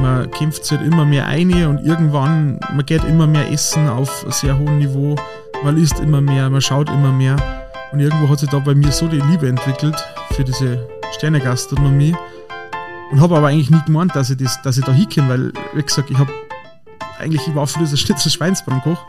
[0.00, 4.24] man kämpft sich halt immer mehr ein und irgendwann, man geht immer mehr essen auf
[4.28, 5.16] sehr hohem Niveau,
[5.62, 7.36] man liest immer mehr, man schaut immer mehr.
[7.92, 9.96] Und irgendwo hat sich da bei mir so die Liebe entwickelt
[10.32, 12.14] für diese Sternegastronomie.
[13.10, 15.82] Und habe aber eigentlich nie gemeint, dass ich, das, dass ich da hinkomme, weil, wie
[15.82, 16.32] gesagt, ich habe
[17.18, 19.04] eigentlich, ich war früher so Schnitzel Schweinsbrandkoch.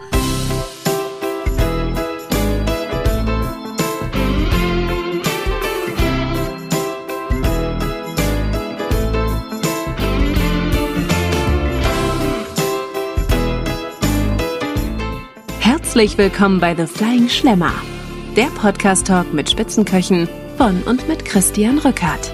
[15.92, 17.74] Herzlich willkommen bei The Flying Schlemmer,
[18.38, 22.34] der Podcast-Talk mit Spitzenköchen von und mit Christian Rückert.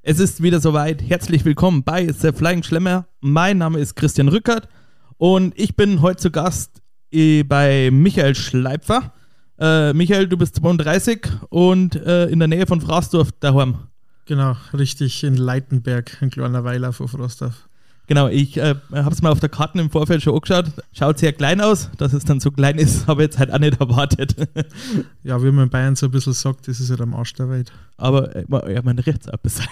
[0.00, 1.02] Es ist wieder soweit.
[1.02, 3.06] Herzlich willkommen bei The Flying Schlemmer.
[3.20, 4.70] Mein Name ist Christian Rückert
[5.18, 6.80] und ich bin heute zu Gast
[7.12, 9.12] äh, bei Michael Schleipfer.
[9.58, 13.76] Äh, Michael, du bist 32 und äh, in der Nähe von Frasdorf daheim.
[14.24, 17.68] Genau, richtig in Leitenberg, ein kleiner Weiler vor Frostorf.
[18.10, 20.64] Genau, ich äh, habe es mal auf der Karte im Vorfeld schon angeschaut.
[20.92, 23.60] Schaut sehr klein aus, dass es dann so klein ist, habe ich jetzt halt auch
[23.60, 24.34] nicht erwartet.
[25.22, 27.34] ja, wie man in Bayern so ein bisschen sagt, das ist ja halt am Arsch
[27.34, 27.72] der Welt.
[27.96, 29.64] Aber äh, ja, man riecht es ein bisschen.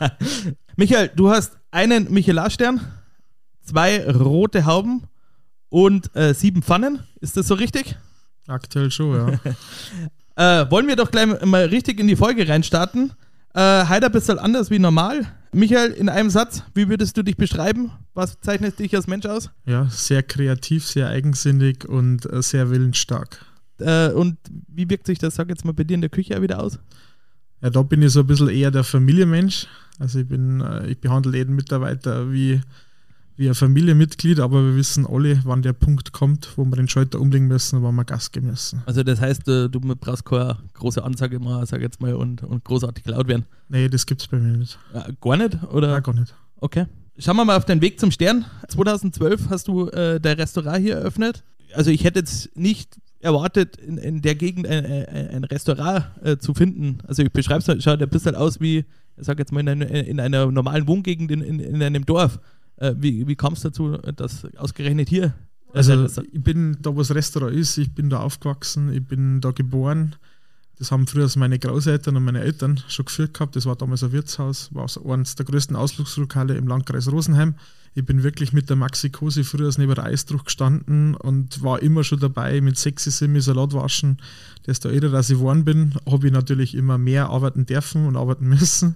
[0.76, 2.80] Michael, du hast einen Michelin-Stern,
[3.62, 5.04] zwei rote Hauben
[5.68, 6.98] und äh, sieben Pfannen.
[7.20, 7.96] Ist das so richtig?
[8.48, 9.38] Aktuell schon,
[10.34, 10.64] ja.
[10.64, 13.12] äh, wollen wir doch gleich mal richtig in die Folge reinstarten.
[13.54, 15.24] Äh, heute ein bisschen anders wie normal.
[15.52, 17.90] Michael, in einem Satz, wie würdest du dich beschreiben?
[18.14, 19.50] Was zeichnet dich als Mensch aus?
[19.66, 23.44] Ja, sehr kreativ, sehr eigensinnig und äh, sehr willensstark.
[23.78, 24.36] Äh, und
[24.68, 26.78] wie wirkt sich das, sag jetzt mal, bei dir in der Küche auch wieder aus?
[27.62, 29.66] Ja, da bin ich so ein bisschen eher der Familienmensch.
[29.98, 32.60] Also ich bin, äh, ich behandle jeden Mitarbeiter wie
[33.40, 37.18] wie ein Familienmitglied, aber wir wissen alle, wann der Punkt kommt, wo wir den Schalter
[37.18, 38.82] umlegen müssen und wann wir Gas geben müssen.
[38.84, 42.62] Also das heißt, du, du brauchst keine große Ansage machen, sag jetzt mal, und, und
[42.64, 43.46] großartig laut werden?
[43.70, 44.78] Nee, das gibt es bei mir nicht.
[45.22, 45.56] Gar nicht?
[45.72, 45.88] Oder?
[45.88, 46.34] Ja, gar nicht.
[46.56, 46.84] Okay.
[47.16, 48.44] Schauen wir mal auf den Weg zum Stern.
[48.68, 51.42] 2012 hast du äh, der Restaurant hier eröffnet.
[51.72, 56.36] Also ich hätte jetzt nicht erwartet, in, in der Gegend ein, ein, ein Restaurant äh,
[56.36, 56.98] zu finden.
[57.06, 58.84] Also ich beschreibe es, schaut ein bisschen aus wie, ich
[59.16, 62.38] sag jetzt mal, in, einer, in einer normalen Wohngegend in, in, in einem Dorf.
[62.80, 65.34] Äh, wie wie kam es dazu, dass ausgerechnet hier?
[65.72, 69.52] Also ich bin da, wo das Restaurant ist, ich bin da aufgewachsen, ich bin da
[69.52, 70.16] geboren.
[70.78, 73.54] Das haben früher meine Großeltern und meine Eltern schon geführt gehabt.
[73.54, 77.54] Das war damals ein Wirtshaus, war eines der größten Ausflugslokale im Landkreis Rosenheim.
[77.94, 82.02] Ich bin wirklich mit der Maxi Cosi früher neben der Eisdruck gestanden und war immer
[82.02, 84.18] schon dabei mit sexy Simi Salat waschen.
[84.66, 88.48] Desto älter dass ich geworden bin, habe ich natürlich immer mehr arbeiten dürfen und arbeiten
[88.48, 88.94] müssen.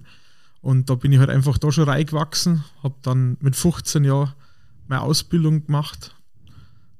[0.65, 4.33] Und da bin ich halt einfach da schon reingewachsen, habe dann mit 15 Jahren
[4.87, 6.15] meine Ausbildung gemacht.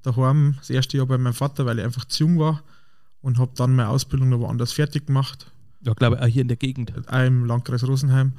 [0.03, 2.61] Daheim, das erste Jahr bei meinem Vater, weil ich einfach zu jung war.
[3.21, 5.51] Und habe dann meine Ausbildung noch woanders fertig gemacht.
[5.81, 6.93] Ja, glaube ich, auch hier in der Gegend.
[7.07, 8.33] Auch im Landkreis Rosenheim.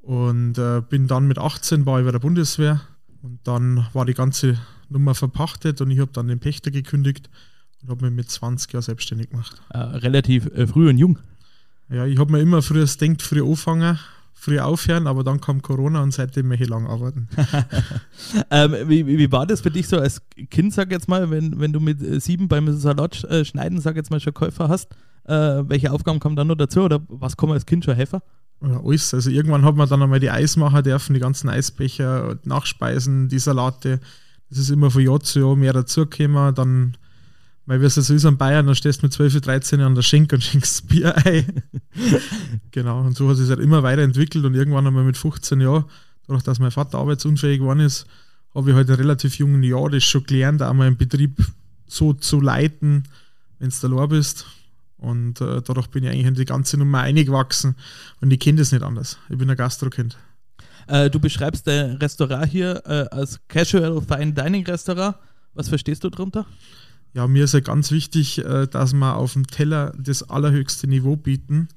[0.00, 2.80] Und äh, bin dann mit 18 war ich bei der Bundeswehr.
[3.20, 7.28] Und dann war die ganze Nummer verpachtet und ich habe dann den Pächter gekündigt
[7.82, 9.60] und habe mich mit 20 Jahren selbstständig gemacht.
[9.68, 11.18] Äh, relativ äh, früh und jung.
[11.90, 13.98] Ja, ich habe mir immer früher denkt, früh anfangen
[14.42, 17.28] früh aufhören, aber dann kam Corona und seitdem möchte ich lang arbeiten.
[18.50, 20.20] ähm, wie, wie war das für dich so als
[20.50, 23.94] Kind, sag jetzt mal, wenn, wenn du mit äh, sieben beim Salat äh, schneiden, sag
[23.94, 24.88] jetzt mal, schon Käufer hast?
[25.26, 28.18] Äh, welche Aufgaben kommen dann noch dazu oder was kann man als Kind schon helfen?
[28.62, 29.14] Ja, alles.
[29.14, 33.38] Also irgendwann hat man dann einmal die Eis machen dürfen, die ganzen Eisbecher, Nachspeisen, die
[33.38, 34.00] Salate.
[34.50, 36.52] Das ist immer von Jahr zu Jahr mehr dazugekommen.
[36.56, 36.96] Dann
[37.72, 40.02] weil wir es so ist an Bayern, da stehst du mit 12, 13 an der
[40.02, 41.62] Schenk und schenkst Bier ein.
[42.70, 45.86] genau, und so hat es sich halt immer weiterentwickelt und irgendwann einmal mit 15 Jahren,
[46.26, 48.04] dadurch, dass mein Vater arbeitsunfähig geworden ist,
[48.54, 51.38] habe ich halt in relativ jungen Jahren das schon gelernt, einmal einen Betrieb
[51.86, 53.04] so zu leiten,
[53.58, 54.44] wenn du da bist.
[54.98, 57.76] Und äh, dadurch bin ich eigentlich in die ganze Nummer eingewachsen
[58.20, 59.16] und ich kenne das nicht anders.
[59.30, 60.18] Ich bin ein Gastrokind.
[60.88, 65.16] Äh, du beschreibst dein Restaurant hier äh, als Casual Fine Dining Restaurant.
[65.54, 66.44] Was verstehst du darunter?
[67.14, 71.16] Ja, mir ist ja ganz wichtig, äh, dass wir auf dem Teller das allerhöchste Niveau
[71.16, 71.68] bieten,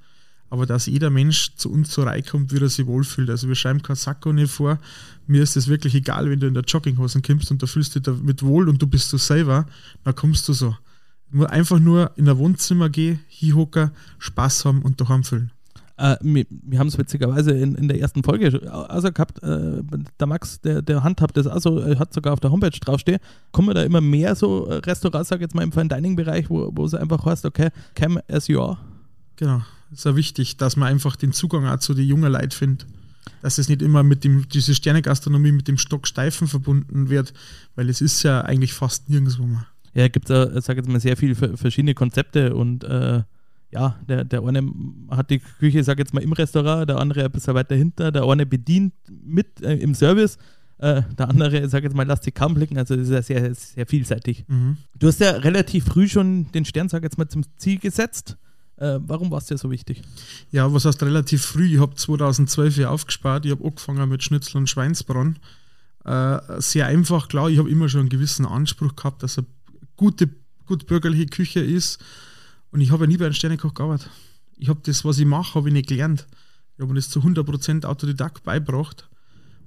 [0.50, 3.30] aber dass jeder Mensch zu uns so reinkommt, wie er sich wohlfühlt.
[3.30, 4.80] Also wir schreiben kein Sakko nicht vor.
[5.28, 8.00] Mir ist es wirklich egal, wenn du in der Jogginghosen kommst und da fühlst du
[8.00, 9.66] dich damit wohl und du bist du selber,
[10.04, 10.76] dann kommst du so.
[11.32, 15.52] Nur einfach nur in ein Wohnzimmer gehen, hinhocken, Spaß haben und daheim fühlen.
[15.98, 19.82] Äh, wir, wir haben es witzigerweise in, in der ersten Folge also gehabt, äh,
[20.20, 23.20] der Max, der, der handhabt das also, hat sogar auf der Homepage draufstehen,
[23.52, 26.70] kommen da immer mehr so äh, Restaurants, sag jetzt mal im Fine Dining Bereich, wo,
[26.74, 28.78] wo es einfach heißt, okay, come as you are.
[29.38, 29.62] Genau,
[29.92, 32.88] ist ja wichtig, dass man einfach den Zugang auch zu den jungen Leuten findet.
[33.42, 37.34] Dass es nicht immer mit dem, diese Sternegastronomie mit dem Stocksteifen verbunden wird,
[37.76, 39.66] weil es ist ja eigentlich fast nirgendwo mehr.
[39.94, 43.24] Ja, gibt es, sag jetzt mal, sehr viele verschiedene Konzepte und äh,
[43.72, 44.72] ja, der, der eine
[45.10, 48.24] hat die Küche, sag jetzt mal, im Restaurant, der andere ein bisschen weiter hinter, der
[48.24, 50.38] eine bedient mit äh, im Service,
[50.78, 53.56] äh, der andere, sag jetzt mal, lasst sich kaum blicken, also das ist ja sehr,
[53.56, 54.46] sehr vielseitig.
[54.48, 54.78] Mhm.
[54.98, 58.38] Du hast ja relativ früh schon den Stern, sag jetzt mal, zum Ziel gesetzt.
[58.78, 60.02] Äh, warum war es dir so wichtig?
[60.52, 61.74] Ja, was heißt relativ früh?
[61.74, 63.46] Ich habe 2012 hier aufgespart.
[63.46, 65.40] Ich habe angefangen mit Schnitzel und Schweinsbraten.
[66.04, 69.48] Äh, sehr einfach, klar, ich habe immer schon einen gewissen Anspruch gehabt, dass eine
[69.96, 70.30] gute,
[70.66, 72.00] gut bürgerliche Küche ist.
[72.76, 74.10] Und ich habe ja nie bei einem Sternekoch gearbeitet.
[74.58, 76.28] Ich habe das, was ich mache, habe ich nicht gelernt.
[76.76, 79.08] Ich habe mir das zu 100% Autodidakt beibracht.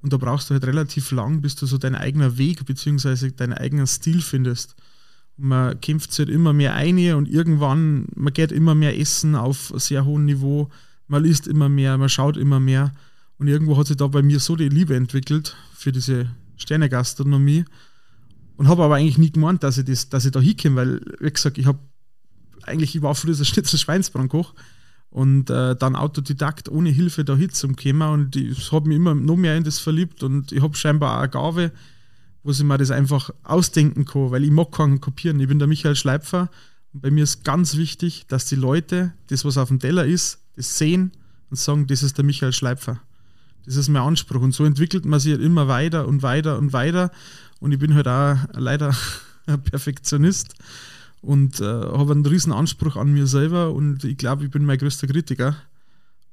[0.02, 3.30] Und da brauchst du halt relativ lang, bis du so deinen eigenen Weg bzw.
[3.30, 4.76] deinen eigenen Stil findest.
[5.38, 9.36] Und man kämpft sich halt immer mehr ein und irgendwann, man geht immer mehr essen
[9.36, 10.68] auf sehr hohem Niveau,
[11.06, 12.92] man liest immer mehr, man schaut immer mehr.
[13.38, 16.28] Und irgendwo hat sich da bei mir so die Liebe entwickelt für diese
[16.58, 17.64] Sternegastronomie.
[18.58, 21.30] Und habe aber eigentlich nie gemeint, dass ich, das, dass ich da hinkomme, weil, wie
[21.30, 21.78] gesagt, ich habe
[22.68, 24.54] eigentlich, ich war früher so Schnitzel Schweinsbrandkoch
[25.10, 29.56] und äh, dann Autodidakt ohne Hilfe da hinzukommen und ich habe mich immer noch mehr
[29.56, 31.72] in das verliebt und ich habe scheinbar auch eine Gabe,
[32.42, 35.40] wo ich mir das einfach ausdenken kann, weil ich mag keinen kopieren.
[35.40, 36.50] Ich bin der Michael Schleipfer
[36.92, 40.40] und bei mir ist ganz wichtig, dass die Leute das, was auf dem Teller ist,
[40.56, 41.12] das sehen
[41.50, 43.00] und sagen, das ist der Michael Schleipfer.
[43.64, 44.40] Das ist mein Anspruch.
[44.40, 47.10] Und so entwickelt man sich halt immer weiter und weiter und weiter.
[47.60, 48.96] Und ich bin halt auch leider
[49.46, 50.54] ein Perfektionist
[51.20, 54.78] und äh, habe einen riesen Anspruch an mir selber und ich glaube, ich bin mein
[54.78, 55.56] größter Kritiker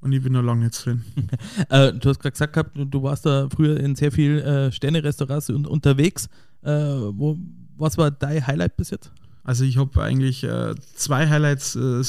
[0.02, 1.04] und ich bin noch lange nicht drin.
[1.70, 5.50] äh, du hast gerade gesagt gehabt, du warst da früher in sehr vielen äh, Sterne-Restaurants
[5.50, 6.30] un unterwegs.
[6.62, 7.38] Äh, wo,
[7.78, 9.12] was war dein Highlight bis jetzt?
[9.44, 12.04] Also ich habe eigentlich äh, zwei Highlights, äh,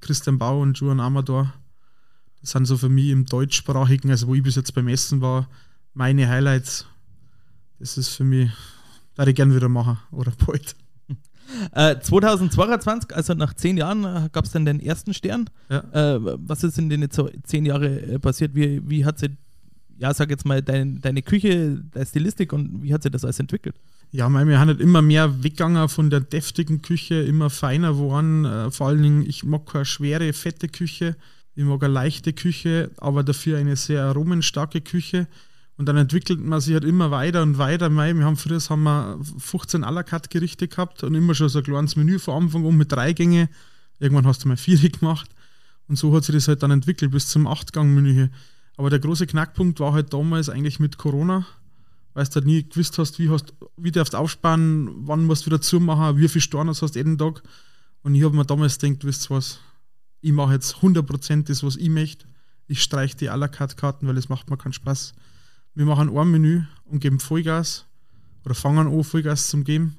[0.00, 1.52] Christian Bau und Juan Amador.
[2.40, 5.48] Das sind so für mich im deutschsprachigen, also wo ich bis jetzt beim Essen war,
[5.94, 6.86] meine Highlights.
[7.78, 8.50] Das ist für mich,
[9.14, 10.74] da ich gerne wieder machen oder bald.
[11.72, 15.48] Äh, 2022, also nach zehn Jahren, äh, gab es dann den ersten Stern.
[15.68, 15.80] Ja.
[15.92, 18.54] Äh, was ist in den jetzt so zehn Jahren äh, passiert?
[18.54, 19.30] Wie, wie hat sich,
[19.98, 23.40] ja, sag jetzt mal, dein, deine Küche, deine Stilistik und wie hat sich das alles
[23.40, 23.76] entwickelt?
[24.10, 28.44] Ja, mein, wir haben halt immer mehr weggegangen von der deftigen Küche, immer feiner geworden.
[28.44, 31.16] Äh, vor allen Dingen, ich mag keine schwere, fette Küche.
[31.54, 35.26] Ich mag eine leichte Küche, aber dafür eine sehr aromenstarke Küche.
[35.76, 37.90] Und dann entwickelt man sich halt immer weiter und weiter.
[37.90, 41.58] Wir haben früher haben wir 15 à la carte Gerichte gehabt und immer schon so
[41.58, 43.48] ein kleines Menü von Anfang an mit drei Gänge.
[43.98, 45.30] Irgendwann hast du mal vier gemacht.
[45.88, 48.28] Und so hat sich das halt dann entwickelt bis zum Achtgang-Menü.
[48.76, 51.46] Aber der große Knackpunkt war halt damals eigentlich mit Corona,
[52.14, 55.46] weil du halt nie gewusst hast, wie, hast, wie darfst du aufsparen, wann musst du
[55.46, 57.42] wieder zumachen, wie viel Stornos hast du jeden Tag.
[58.02, 59.60] Und ich habe mir damals gedacht, wisst ihr was,
[60.20, 62.26] ich mache jetzt 100% das, was ich möchte.
[62.68, 65.14] Ich streiche die à la carte Karten, weil es macht mir keinen Spaß
[65.74, 67.86] wir machen ein Menü und geben Vollgas
[68.44, 69.98] oder fangen an, Vollgas zu geben.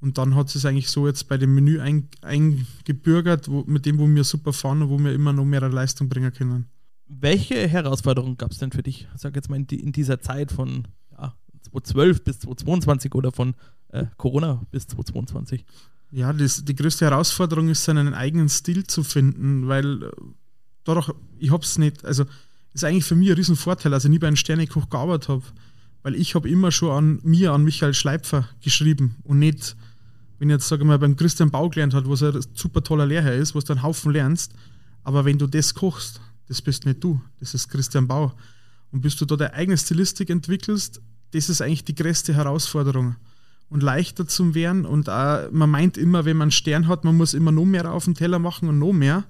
[0.00, 3.98] Und dann hat es eigentlich so jetzt bei dem Menü ein, eingebürgert, wo, mit dem,
[3.98, 6.66] wo wir super fahren und wo wir immer noch mehr Leistung bringen können.
[7.06, 10.52] Welche Herausforderungen gab es denn für dich, sag jetzt mal, in, die, in dieser Zeit
[10.52, 13.54] von ja, 2012 bis 2022 oder von
[13.88, 15.64] äh, Corona bis 2022?
[16.10, 20.10] Ja, das, die größte Herausforderung ist, seinen eigenen Stil zu finden, weil äh,
[20.84, 22.24] dadurch, ich habe es nicht, also
[22.74, 25.42] ist eigentlich für mich ein Riesenvorteil, dass ich nie bei einem Sternekoch gearbeitet habe.
[26.02, 29.74] Weil ich habe immer schon an mir, an Michael Schleipfer geschrieben und nicht,
[30.38, 33.36] wenn ich jetzt sage mal beim Christian Bau gelernt hat, was ein super toller Lehrherr
[33.36, 34.52] ist, was du einen Haufen lernst.
[35.02, 38.34] Aber wenn du das kochst, das bist nicht du, das ist Christian Bau.
[38.90, 41.00] Und bis du da deine eigene Stilistik entwickelst,
[41.30, 43.16] das ist eigentlich die größte Herausforderung.
[43.70, 44.84] Und leichter zu werden.
[44.84, 47.90] Und auch, man meint immer, wenn man einen Stern hat, man muss immer noch mehr
[47.90, 49.24] auf dem Teller machen und noch mehr.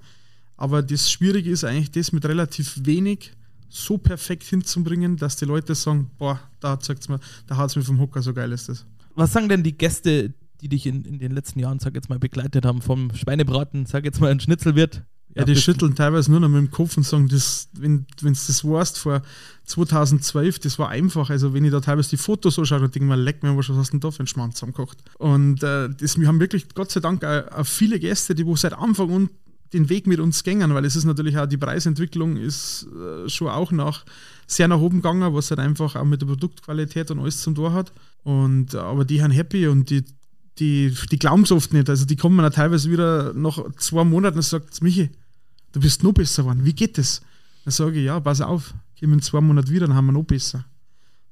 [0.57, 3.33] Aber das Schwierige ist eigentlich, das mit relativ wenig
[3.69, 7.83] so perfekt hinzubringen, dass die Leute sagen, boah, da zeigt's mir, da hat es mir
[7.83, 8.85] vom Hocker, so geil ist das.
[9.15, 12.19] Was sagen denn die Gäste, die dich in, in den letzten Jahren, sag jetzt mal,
[12.19, 15.03] begleitet haben, vom Schweinebraten, sag jetzt mal, ein Schnitzel wird?
[15.35, 18.29] Ja, ja die schütteln teilweise nur noch mit dem Kopf und sagen, das, wenn du
[18.29, 19.21] das warst vor
[19.65, 21.29] 2012, das war einfach.
[21.29, 23.67] Also, wenn ich da teilweise die Fotos anschaue, dann denke ich mir, leck mir, was
[23.67, 25.03] hast du denn da für einen Schmarrn zusammengekocht?
[25.17, 28.55] Und äh, das, wir haben wirklich, Gott sei Dank, auch, auch viele Gäste, die wo
[28.55, 29.29] seit Anfang an
[29.75, 33.49] den Weg mit uns gängen, weil es ist natürlich auch die Preisentwicklung ist äh, schon
[33.49, 34.05] auch nach
[34.47, 37.73] sehr nach oben gegangen, was halt einfach auch mit der Produktqualität und alles zum Tor
[37.73, 37.91] hat.
[38.23, 40.03] Und aber die haben happy und die,
[40.59, 41.89] die, die glauben es oft nicht.
[41.89, 45.09] Also die kommen dann teilweise wieder nach zwei Monaten und sagt, Michi,
[45.73, 46.63] du bist noch besser geworden.
[46.63, 47.21] Wie geht das?
[47.65, 50.23] Dann sage ich, ja, pass auf, kommen in zwei Monaten wieder, dann haben wir noch
[50.23, 50.65] besser.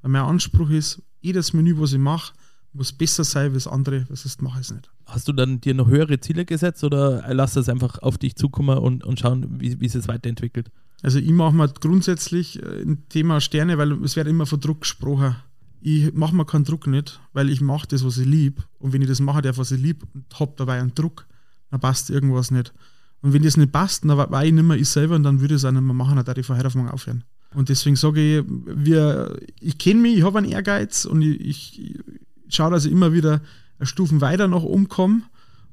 [0.01, 2.33] Weil mein Anspruch ist, jedes Menü, was ich mache,
[2.73, 4.89] muss besser sein das andere, was ist, mache ich es nicht.
[5.05, 8.77] Hast du dann dir noch höhere Ziele gesetzt oder lass es einfach auf dich zukommen
[8.77, 10.71] und, und schauen, wie, wie es sich weiterentwickelt?
[11.01, 14.81] Also ich mache mir grundsätzlich äh, ein Thema Sterne, weil es wird immer von Druck
[14.81, 15.35] gesprochen.
[15.81, 18.63] Ich mache mir keinen Druck nicht, weil ich mache das, was ich liebe.
[18.79, 21.27] Und wenn ich das mache, darf, was ich liebe und habe dabei einen Druck,
[21.69, 22.73] dann passt irgendwas nicht.
[23.21, 25.55] Und wenn das nicht passt, dann war ich nicht mehr ich selber und dann würde
[25.55, 27.23] ich es auch nicht mehr machen, dann würde ich von heute auf morgen aufhören.
[27.53, 31.39] Und deswegen sage ich, wir, ich kenne mich, ich habe einen Ehrgeiz und ich,
[31.79, 31.99] ich,
[32.55, 33.41] schaue, dass ich immer wieder
[33.81, 35.23] Stufen weiter nach oben komme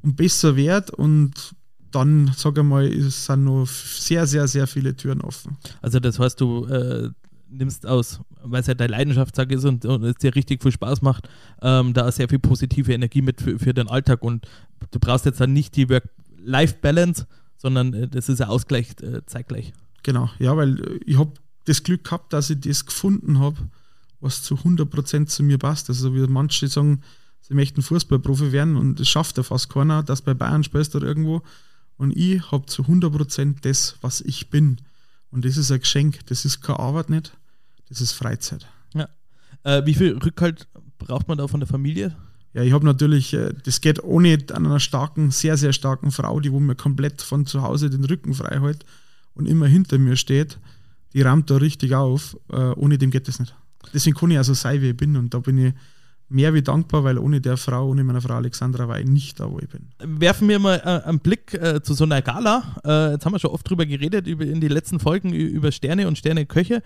[0.03, 1.55] und besser werde und
[1.91, 5.57] dann, sage ich mal, es sind noch sehr, sehr, sehr viele Türen offen.
[5.83, 7.11] Also das heißt, du äh,
[7.51, 10.73] nimmst aus, weil es ja deine Leidenschaft sag, ist und, und, es dir richtig viel
[10.73, 11.29] Spaß macht,
[11.63, 14.47] ähm, da sehr viel positive Energie mit für, für den Alltag und
[14.91, 19.73] du brauchst jetzt dann nicht die Work-Life-Balance, sondern äh, das ist ein Ausgleich äh, zeitgleich.
[20.03, 21.33] Genau, ja, weil äh, ich habe
[21.65, 23.57] das Glück gehabt, dass ich das gefunden habe,
[24.21, 25.89] was zu 100% zu mir passt.
[25.89, 27.03] Also wie manche sagen,
[27.41, 31.07] sie möchten Fußballprofi werden und das schafft ja fast keiner, dass bei Bayern spielst oder
[31.07, 31.43] irgendwo.
[31.97, 34.79] Und ich habe zu 100% das, was ich bin.
[35.31, 36.27] Und das ist ein Geschenk.
[36.27, 37.37] Das ist keine Arbeit nicht,
[37.89, 38.67] das ist Freizeit.
[38.95, 39.09] Ja.
[39.63, 40.67] Äh, wie viel Rückhalt
[40.99, 42.17] braucht man da von der Familie?
[42.53, 46.41] Ja, ich habe natürlich, äh, das geht ohne an einer starken, sehr, sehr starken Frau,
[46.41, 48.85] die wo mir komplett von zu Hause den Rücken frei hält
[49.35, 50.59] und immer hinter mir steht.
[51.13, 52.37] Die rammt da richtig auf.
[52.51, 53.55] Äh, ohne dem geht das nicht.
[53.93, 55.17] Deswegen kann ich also sein, wie ich bin.
[55.17, 55.75] Und da bin ich
[56.31, 59.51] mehr wie dankbar, weil ohne der Frau, ohne meine Frau Alexandra war ich nicht da,
[59.51, 59.89] wo ich bin.
[59.99, 62.77] Werfen wir mal äh, einen Blick äh, zu so einer Gala.
[62.85, 66.07] Äh, jetzt haben wir schon oft drüber geredet, über, in den letzten Folgen über Sterne
[66.07, 66.83] und Sterneköche.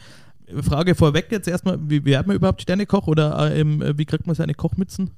[0.62, 3.50] Frage vorweg jetzt erstmal, wie wird man überhaupt Sternekoch oder
[3.96, 5.10] wie kriegt man seine Kochmützen?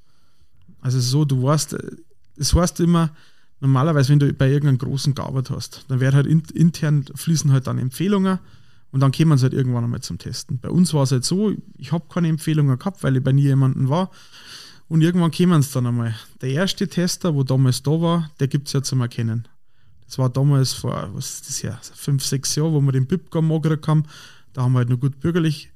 [0.80, 1.76] Also so, du weißt,
[2.36, 3.10] es heißt immer,
[3.58, 7.78] normalerweise, wenn du bei irgendeinem großen gearbeitet hast, dann werden halt intern fließen halt dann
[7.78, 8.38] Empfehlungen
[8.96, 10.58] und dann kämen sie halt irgendwann einmal zum Testen.
[10.58, 13.42] Bei uns war es halt so, ich habe keine Empfehlungen gehabt, weil ich bei nie
[13.42, 14.10] jemandem war.
[14.88, 16.14] Und irgendwann kämen sie dann einmal.
[16.40, 19.48] Der erste Tester, wo damals da war, der gibt es ja zum Erkennen.
[20.06, 23.50] Das war damals vor, was ist das her, fünf, sechs Jahren, wo wir den Bibgam
[23.60, 24.04] gekriegt haben.
[24.54, 25.70] Da haben wir halt noch gut bürgerlich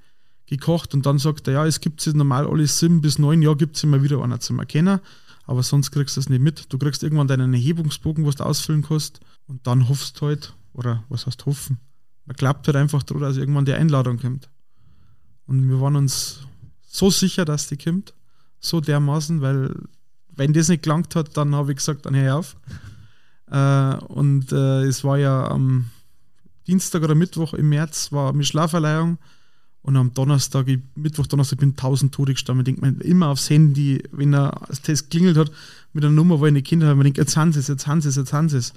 [0.46, 3.58] gekocht und dann sagt er, ja, es gibt es normal alle sieben bis neun Jahre
[3.58, 4.98] gibt es immer wieder einer zum Erkennen,
[5.44, 6.72] aber sonst kriegst du es nicht mit.
[6.72, 11.04] Du kriegst irgendwann deinen Erhebungsbogen, was du ausfüllen kannst und dann hoffst du halt, oder
[11.10, 11.80] was heißt hoffen?
[12.26, 14.48] Man glaubt halt einfach daran, dass irgendwann die Einladung kommt.
[15.46, 16.46] Und wir waren uns
[16.86, 18.14] so sicher, dass die kommt,
[18.60, 19.74] so dermaßen, weil
[20.36, 22.56] wenn das nicht gelangt hat, dann habe ich gesagt, dann hör auf.
[23.50, 25.90] Äh, und äh, es war ja am
[26.66, 29.18] Dienstag oder Mittwoch im März war eine Schlafverleihung
[29.82, 32.66] und am Donnerstag, ich, Mittwoch, Donnerstag bin tausend Tode gestanden.
[32.66, 35.50] Ich denke immer aufs Handy, wenn er das Test klingelt hat,
[35.92, 37.86] mit einer Nummer, wo ich eine Kinder habe, ich denke, jetzt haben sie es, jetzt
[37.86, 38.72] haben sie es, jetzt haben sie es.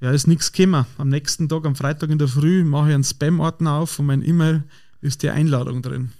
[0.00, 0.86] Ja, ist nichts gekommen.
[0.96, 4.24] Am nächsten Tag, am Freitag in der Früh, mache ich einen Spam-Ordner auf und mein
[4.24, 4.62] E-Mail
[5.00, 6.12] ist die Einladung drin.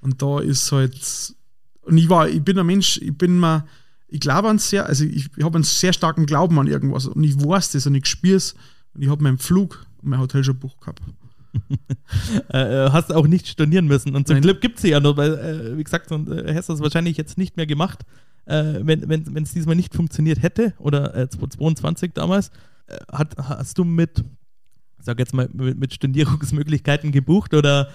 [0.00, 1.34] Und da ist halt,
[1.82, 3.66] und ich war, ich bin ein Mensch, ich bin mal,
[4.08, 7.22] ich glaube an sehr, also ich, ich habe einen sehr starken Glauben an irgendwas und
[7.22, 8.54] ich weiß das und ich spüre es
[8.94, 11.02] und ich habe meinen Flug und mein Hotel schon bucht gehabt.
[12.52, 14.14] Äh, äh, hast auch nicht stornieren müssen.
[14.14, 14.42] Und zum Nein.
[14.42, 17.16] Glück gibt es sie ja noch, weil, äh, wie gesagt, und äh, hast das wahrscheinlich
[17.16, 18.00] jetzt nicht mehr gemacht,
[18.46, 22.50] äh, wenn es wenn, diesmal nicht funktioniert hätte, oder äh, 2022 damals.
[23.12, 24.24] Hat, hast du mit,
[24.98, 27.88] sag jetzt mal, mit, mit Stornierungsmöglichkeiten gebucht oder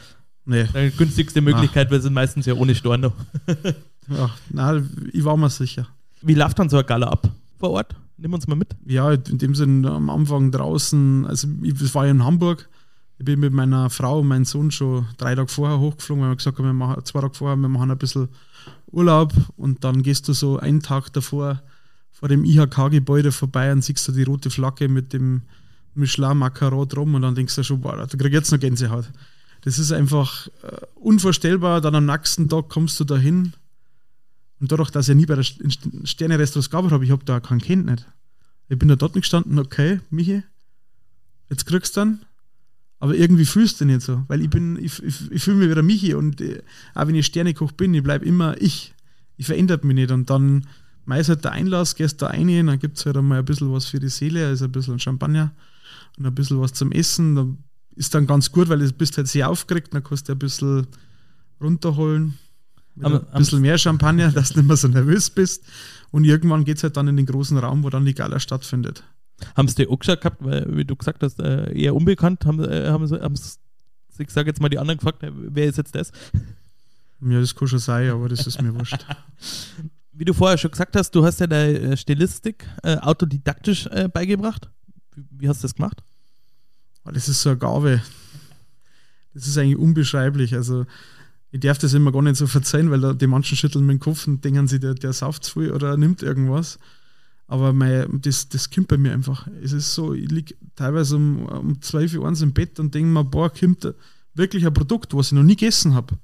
[0.46, 0.66] nee.
[0.74, 3.14] die günstigste Möglichkeit, weil sie meistens ja ohne Storno.
[4.08, 5.88] ja, na, ich war mir sicher.
[6.22, 7.96] Wie läuft dann so eine Gala ab vor Ort?
[8.18, 8.76] Nimm uns mal mit.
[8.86, 12.70] Ja, in dem Sinne am Anfang draußen, also ich war ja in Hamburg,
[13.18, 16.36] ich bin mit meiner Frau und meinem Sohn schon drei Tage vorher hochgeflogen, weil wir
[16.38, 18.30] gesagt haben, wir machen zwei Tage vorher, wir machen ein bisschen
[18.88, 21.62] Urlaub und dann gehst du so einen Tag davor
[22.20, 25.44] vor dem IHK-Gebäude vorbei und siehst du die rote Flagge mit dem
[25.94, 29.12] Michelin-Macaron drum und dann denkst du schon, boah, da krieg ich jetzt noch Gänsehaut.
[29.62, 31.82] Das ist einfach äh, unvorstellbar.
[31.82, 33.54] Dann am nächsten Tag kommst du da hin
[34.60, 37.86] und dadurch, dass ich nie bei der Sterne-Restaurants gearbeitet habe, ich habe da keinen Kind
[37.86, 38.06] nicht.
[38.70, 40.44] Ich bin da dort gestanden, okay, Michi,
[41.50, 42.26] jetzt kriegst du dann
[43.00, 45.84] aber irgendwie fühlst du nicht so, weil ich bin, ich, ich, ich fühle mich wieder
[45.84, 48.94] Michi und äh, auch wenn ich Sternekoch bin, ich bleibe immer ich.
[49.38, 50.66] Ich verändert mich nicht und dann
[51.06, 53.86] meist halt der Einlass, gehst da rein, dann gibt es halt einmal ein bisschen was
[53.86, 55.52] für die Seele, also ein bisschen Champagner
[56.18, 57.36] und ein bisschen was zum Essen.
[57.36, 57.48] Da
[57.96, 60.88] ist dann ganz gut, weil du bist halt sehr aufgeregt, dann kannst du ein bisschen
[61.62, 62.36] runterholen.
[63.02, 65.64] Aber, ein bisschen mehr Champagner, dass du nicht mehr so nervös bist.
[66.12, 69.04] Und irgendwann geht es halt dann in den großen Raum, wo dann die Gala stattfindet.
[69.56, 72.64] Haben sie die auch gesagt gehabt, weil, wie du gesagt hast, äh, eher unbekannt, haben,
[72.64, 73.36] äh, haben sie, haben
[74.18, 76.14] ich sage jetzt mal die anderen gefragt, wer ist jetzt das?
[77.20, 79.06] Ja, das kann schon sein, aber das ist mir wurscht.
[80.18, 84.08] Wie du vorher schon gesagt hast, du hast ja deine äh, Stilistik äh, autodidaktisch äh,
[84.08, 84.70] beigebracht.
[85.14, 86.04] Wie, wie, hast du das gemacht?
[87.04, 88.02] Oh, das ist so eine Gabe.
[89.34, 90.56] Das ist eigentlich unbeschreiblich.
[90.56, 90.86] Also,
[91.52, 94.26] ich darf das immer gar nicht so verzeihen, weil die manchen schütteln mit dem Kopf
[94.26, 96.80] und denken sie, der, der sauft viel oder nimmt irgendwas.
[97.48, 99.48] Aber mein, das, das kommt bei mir einfach.
[99.62, 103.24] Es ist so, ich liege teilweise um, um 12 Uhr im Bett und denke mir,
[103.26, 103.94] boah, kommt
[104.34, 106.18] wirklich ein Produkt, was ich noch nie gegessen habe.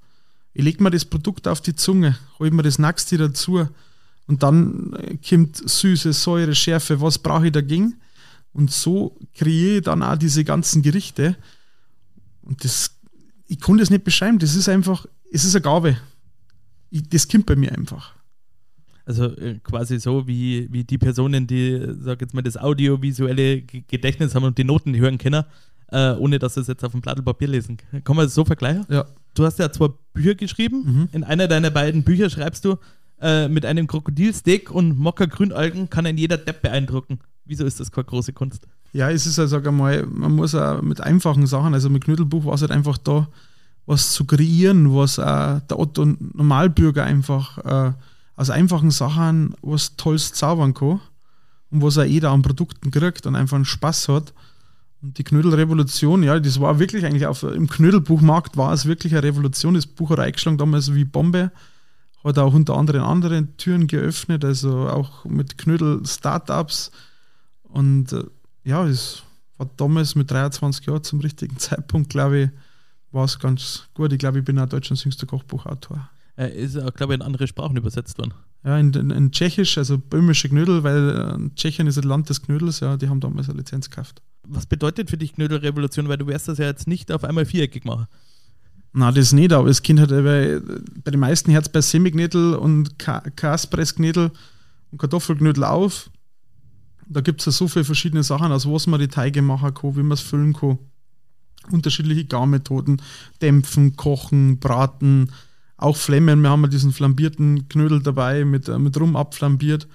[0.54, 3.68] Ich lege mir das Produkt auf die Zunge, hole mir das nächste dazu
[4.28, 7.96] und dann kommt Süße, Säure, Schärfe, was brauche ich dagegen?
[8.54, 11.38] Und so kreiere ich dann auch diese ganzen Gerichte.
[12.42, 12.98] Und das,
[13.48, 14.40] ich kann das nicht beschreiben.
[14.40, 15.98] Das ist einfach, es ist eine Gabe.
[16.90, 18.14] Ich, das kommt bei mir einfach.
[19.06, 24.36] Also äh, quasi so wie, wie die Personen, die, sag jetzt mal, das audiovisuelle Gedächtnis
[24.36, 25.44] haben und die Noten hören können,
[25.88, 27.78] äh, ohne dass sie es jetzt auf dem Blatt Papier lesen.
[28.04, 28.86] Kann man das so vergleichen?
[28.90, 29.06] Ja.
[29.34, 30.84] Du hast ja zwei Bücher geschrieben.
[30.86, 31.10] Mhm.
[31.12, 32.78] In einer deiner beiden Bücher schreibst du,
[33.22, 37.20] äh, mit einem Krokodilsteak und Mokka Grünalgen kann ein jeder Depp beeindrucken.
[37.46, 38.68] Wieso ist das keine große Kunst?
[38.94, 42.46] Ja, es ist also, sag einmal, man muss auch mit einfachen Sachen, also mit Knödelbuch
[42.46, 43.28] war es halt einfach da,
[43.86, 47.94] was zu kreieren, was auch der Otto Normalbürger einfach äh,
[48.36, 51.00] aus einfachen Sachen was Tolles zaubern kann
[51.70, 54.34] und was auch jeder an Produkten kriegt und einfach einen Spaß hat.
[55.02, 59.24] Und die Knödelrevolution, ja, das war wirklich eigentlich auf, im Knödelbuchmarkt war es wirklich eine
[59.24, 59.74] Revolution.
[59.74, 61.52] Das Buch hat eingeschlagen damals wie Bombe.
[62.24, 66.92] Hat auch unter anderem andere Türen geöffnet, also auch mit Knödel-Startups.
[67.64, 68.24] Und äh,
[68.64, 69.24] ja, es
[69.58, 72.50] war damals mit 23 Jahren zum richtigen Zeitpunkt, glaube ich,
[73.12, 74.14] war es ganz gut.
[74.14, 76.10] Ich glaube, ich bin auch Deutschlands jüngster Kochbuchautor.
[76.36, 78.34] Er ist auch, glaube ich, in andere Sprachen übersetzt worden.
[78.64, 82.44] Ja, in, in, in Tschechisch, also böhmische Knödel, weil äh, Tschechien ist ein Land des
[82.44, 84.22] Knödels, ja, die haben damals eine Lizenz gekauft.
[84.54, 86.10] Was bedeutet für dich Knödelrevolution?
[86.10, 88.08] Weil du wirst das ja jetzt nicht auf einmal viereckig machen.
[88.94, 90.60] Na, das nicht, aber das Kind hat bei,
[91.04, 94.32] bei den meisten Herz bei Semiknödel und Kaspressknödel
[94.92, 96.10] und Kartoffelknödel auf.
[97.08, 99.96] Da gibt es ja so viele verschiedene Sachen, aus was man die Teige machen kann,
[99.96, 100.78] wie man es füllen kann.
[101.72, 103.02] Unterschiedliche Garmethoden,
[103.42, 105.32] dämpfen, kochen, braten,
[105.78, 106.42] auch Flemmen.
[106.42, 109.88] Wir haben ja diesen flambierten Knödel dabei, mit, mit Rum abflambiert.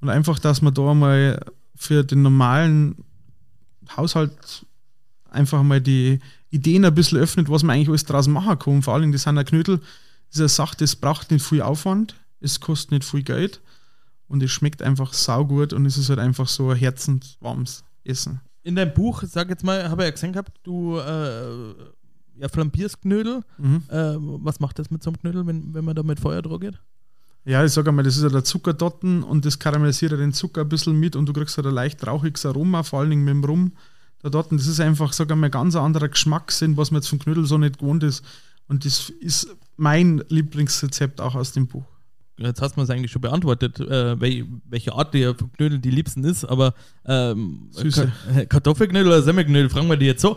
[0.00, 1.44] Und einfach, dass man da mal
[1.76, 2.96] für den normalen
[3.96, 4.66] Haushalt
[5.28, 6.20] einfach mal die
[6.50, 8.82] Ideen ein bisschen öffnet, was man eigentlich alles draus machen kann.
[8.82, 12.14] Vor allem, das sind ja Knödel, das ist eine Sache, das braucht nicht viel Aufwand,
[12.40, 13.60] es kostet nicht viel Geld
[14.28, 18.40] und es schmeckt einfach saugut und es ist halt einfach so ein herzenswarmes Essen.
[18.62, 21.74] In deinem Buch, sag jetzt mal, habe ich ja gesehen gehabt, du äh,
[22.38, 23.42] ja, flambierst Knödel.
[23.58, 23.82] Mhm.
[23.88, 26.60] Äh, was macht das mit so einem Knödel, wenn, wenn man da mit Feuer drauf
[26.60, 26.78] geht?
[27.44, 30.60] Ja, ich sage einmal, das ist ja der Zuckerdotten und das karamellisiert ja den Zucker
[30.60, 33.34] ein bisschen mit und du kriegst halt ein leicht rauchiges Aroma, vor allen Dingen mit
[33.34, 33.72] dem Rum.
[34.22, 37.18] Der Dotten, das ist einfach, sag einmal, ganz ein anderer Geschmackssinn, was man jetzt vom
[37.18, 38.24] Knödel so nicht gewohnt ist.
[38.68, 41.84] Und das ist mein Lieblingsrezept auch aus dem Buch.
[42.38, 46.24] Jetzt hast du es eigentlich schon beantwortet, äh, wel, welche Art der Knödel die liebsten
[46.24, 46.74] ist, aber
[47.04, 48.10] ähm, Süße.
[48.32, 50.36] Ka Kartoffelknödel oder Semmelknödel, fragen wir die jetzt so.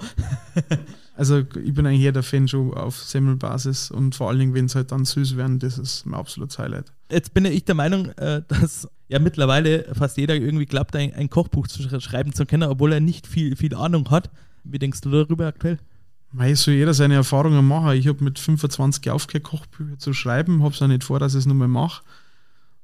[1.17, 4.65] Also ich bin eigentlich eher der Fan schon auf Semmelbasis und vor allen Dingen, wenn
[4.65, 6.91] es halt dann süß werden, das ist mein absolutes Highlight.
[7.09, 11.29] Jetzt bin ich der Meinung, äh, dass ja mittlerweile fast jeder irgendwie glaubt, ein, ein
[11.29, 14.29] Kochbuch zu sch schreiben zu können, obwohl er nicht viel, viel Ahnung hat.
[14.65, 15.79] Wie denkst du darüber aktuell?
[16.31, 17.95] Mei, soll jeder seine Erfahrungen machen.
[17.97, 21.39] Ich habe mit 25 aufgehört, Kochbücher zu schreiben, habe es auch nicht vor, dass ich
[21.39, 22.03] es nochmal mache,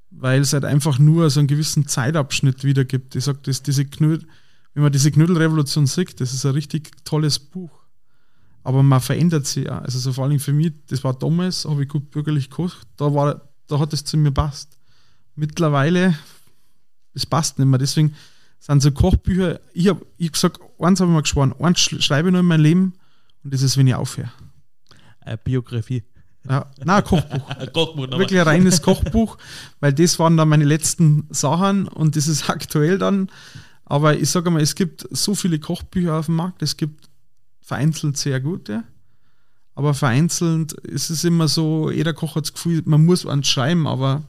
[0.10, 3.14] weil es halt einfach nur so einen gewissen Zeitabschnitt wiedergibt.
[3.14, 4.26] Ich sage, diese Knödel,
[4.74, 7.81] wenn man diese Knödelrevolution sieht, das ist ein richtig tolles Buch.
[8.64, 9.80] Aber man verändert sich ja.
[9.80, 13.14] Also so vor allem für mich, das war damals, habe ich gut bürgerlich gekocht, da,
[13.14, 14.78] war, da hat es zu mir passt.
[15.36, 16.16] Mittlerweile,
[17.14, 17.80] es passt nicht mehr.
[17.80, 18.16] Deswegen
[18.60, 22.34] sind so Kochbücher, ich habe ich gesagt, eins habe ich mir geschworen, eins schreibe ich
[22.34, 22.94] noch in mein Leben
[23.44, 24.32] und das ist, wenn ich aufhöre.
[25.26, 26.04] Äh, Biografie.
[26.48, 27.50] Ja, nein, ein Kochbuch.
[27.58, 28.10] Ein Kochbuch.
[28.18, 29.38] Wirklich ein reines Kochbuch,
[29.80, 33.30] weil das waren dann meine letzten Sachen und das ist aktuell dann.
[33.86, 37.11] Aber ich sage mal, es gibt so viele Kochbücher auf dem Markt, es gibt
[37.62, 38.84] vereinzelt sehr gute,
[39.76, 43.88] aber vereinzelt ist es immer so, jeder Koch hat das Gefühl, man muss ans schreiben,
[43.88, 44.24] aber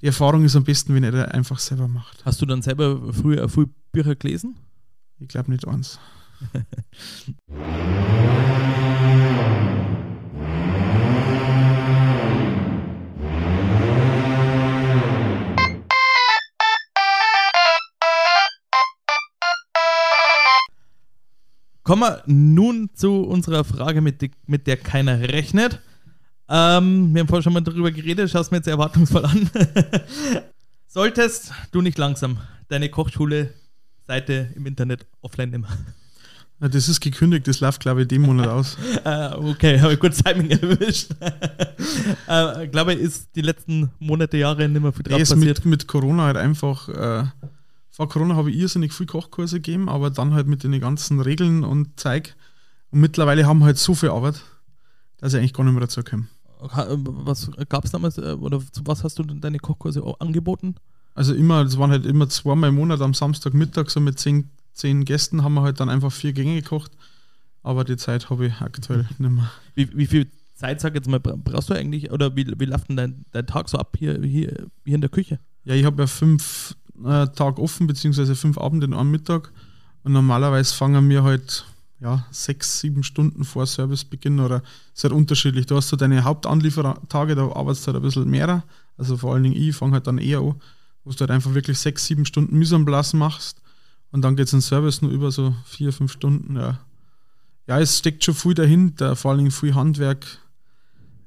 [0.00, 2.24] die Erfahrung ist am besten, wenn er das einfach selber macht.
[2.24, 4.56] Hast du dann selber früher früh Bücher gelesen?
[5.18, 5.98] Ich glaube nicht eins.
[21.84, 25.80] Kommen wir nun zu unserer Frage, mit, die, mit der keiner rechnet.
[26.48, 29.50] Ähm, wir haben vorhin schon mal darüber geredet, schaust mir jetzt erwartungsvoll an.
[30.86, 35.66] Solltest du nicht langsam deine Kochschule-Seite im Internet offline nehmen?
[36.58, 38.78] Das ist gekündigt, das läuft, glaube ich, den Monat aus.
[39.04, 41.10] äh, okay, habe ich gut Timing erwischt.
[42.28, 45.58] äh, glaube ich, ist die letzten Monate, Jahre nicht mehr viel drauf Er passiert.
[45.58, 46.88] mit, mit Corona halt einfach.
[46.88, 47.24] Äh,
[47.96, 51.62] vor Corona habe ich irrsinnig viel Kochkurse gegeben, aber dann halt mit den ganzen Regeln
[51.62, 52.34] und Zeug.
[52.90, 54.40] Und mittlerweile haben wir halt so viel Arbeit,
[55.18, 56.26] dass ich eigentlich gar nicht mehr dazu komme.
[56.60, 60.74] Ha- Was gab es damals, äh, oder zu was hast du denn deine Kochkurse angeboten?
[61.14, 65.04] Also immer, das waren halt immer zweimal im Monat am Samstagmittag, so mit zehn, zehn
[65.04, 66.90] Gästen haben wir halt dann einfach vier Gänge gekocht.
[67.62, 69.50] Aber die Zeit habe ich aktuell nicht mehr.
[69.76, 72.88] Wie, wie viel Zeit, sag jetzt mal, bra- brauchst du eigentlich, oder wie, wie läuft
[72.88, 75.38] denn dein, dein Tag so ab hier, hier, hier in der Küche?
[75.64, 79.52] Ja, ich habe ja fünf äh, Tag offen, beziehungsweise fünf Abende einem Mittag.
[80.02, 81.64] Und normalerweise fangen wir halt
[82.00, 84.62] ja, sechs, sieben Stunden vor Servicebeginn oder
[84.94, 85.66] ist halt unterschiedlich.
[85.66, 88.64] Du hast so deine Hauptanliefertage, da arbeitest du halt ein bisschen mehr.
[88.96, 90.54] Also vor allen Dingen ich fange halt dann eher an,
[91.04, 93.62] wo du halt einfach wirklich sechs, sieben Stunden Mise machst
[94.14, 96.56] und dann geht es in Service nur über so vier, fünf Stunden.
[96.56, 96.78] Ja.
[97.66, 100.24] ja, es steckt schon viel dahinter, vor allen Dingen viel Handwerk.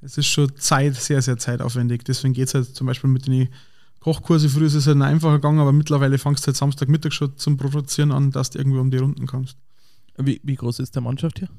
[0.01, 2.05] Es ist schon Zeit, sehr, sehr zeitaufwendig.
[2.05, 3.49] Deswegen geht es halt zum Beispiel mit den
[3.99, 4.49] Kochkurse.
[4.49, 8.11] Früher ist es halt einfacher gegangen, aber mittlerweile fangst du halt Samstagmittag schon zum Produzieren
[8.11, 9.57] an, dass du irgendwie um die Runden kommst.
[10.17, 11.49] Wie, wie groß ist der Mannschaft hier?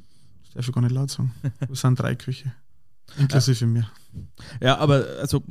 [0.44, 1.32] Das darf ich gar nicht laut sagen.
[1.66, 2.52] Wir sind drei Küche.
[3.18, 3.66] Inklusive ja.
[3.66, 3.90] mir.
[4.60, 5.42] Ja, aber also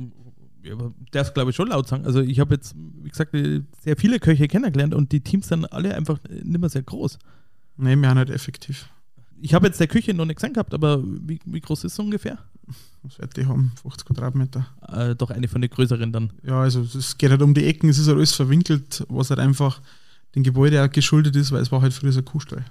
[1.12, 2.04] darf glaube ich schon laut sagen.
[2.04, 5.94] Also ich habe jetzt, wie gesagt, sehr viele Köche kennengelernt und die Teams sind alle
[5.94, 7.18] einfach nicht mehr sehr groß.
[7.76, 8.88] Nee, wir haben halt effektiv.
[9.40, 11.98] Ich habe jetzt der Küche noch nicht gesehen gehabt, aber wie, wie groß ist es
[11.98, 12.38] ungefähr?
[13.02, 13.72] Was wird die haben?
[13.82, 14.66] 50 Quadratmeter.
[14.88, 16.32] Äh, doch eine von den größeren dann.
[16.42, 19.40] Ja, also es geht halt um die Ecken, es ist halt alles verwinkelt, was halt
[19.40, 19.80] einfach
[20.34, 22.64] dem Gebäude auch geschuldet ist, weil es war halt früher so ein Kuhstall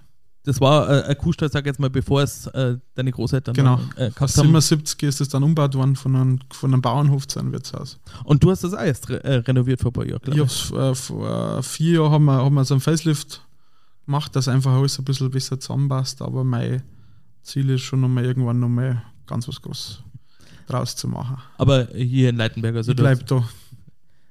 [0.48, 3.82] das war äh, ein Kuhstall, sag jetzt mal, bevor es äh, deine Großeltern genau.
[3.98, 4.48] äh, gehabt haben.
[4.48, 8.00] 77 ist das dann umgebaut worden von einem, von einem Bauernhof zu einem Wirtshaus.
[8.24, 10.46] Und du hast das auch erst re äh, renoviert vor ein paar Jahren, glaube ich.
[10.46, 13.46] Ich hab's, äh, vor vier Jahren haben wir, haben wir so einen Facelift
[14.06, 16.82] gemacht, dass einfach alles ein bisschen besser zusammenpasst, aber mein
[17.44, 20.04] Ziel ist schon nochmal irgendwann nochmal ganz was Großes
[20.68, 21.38] draus zu machen.
[21.58, 23.48] Aber hier in Leitenberg, also ich bleib da.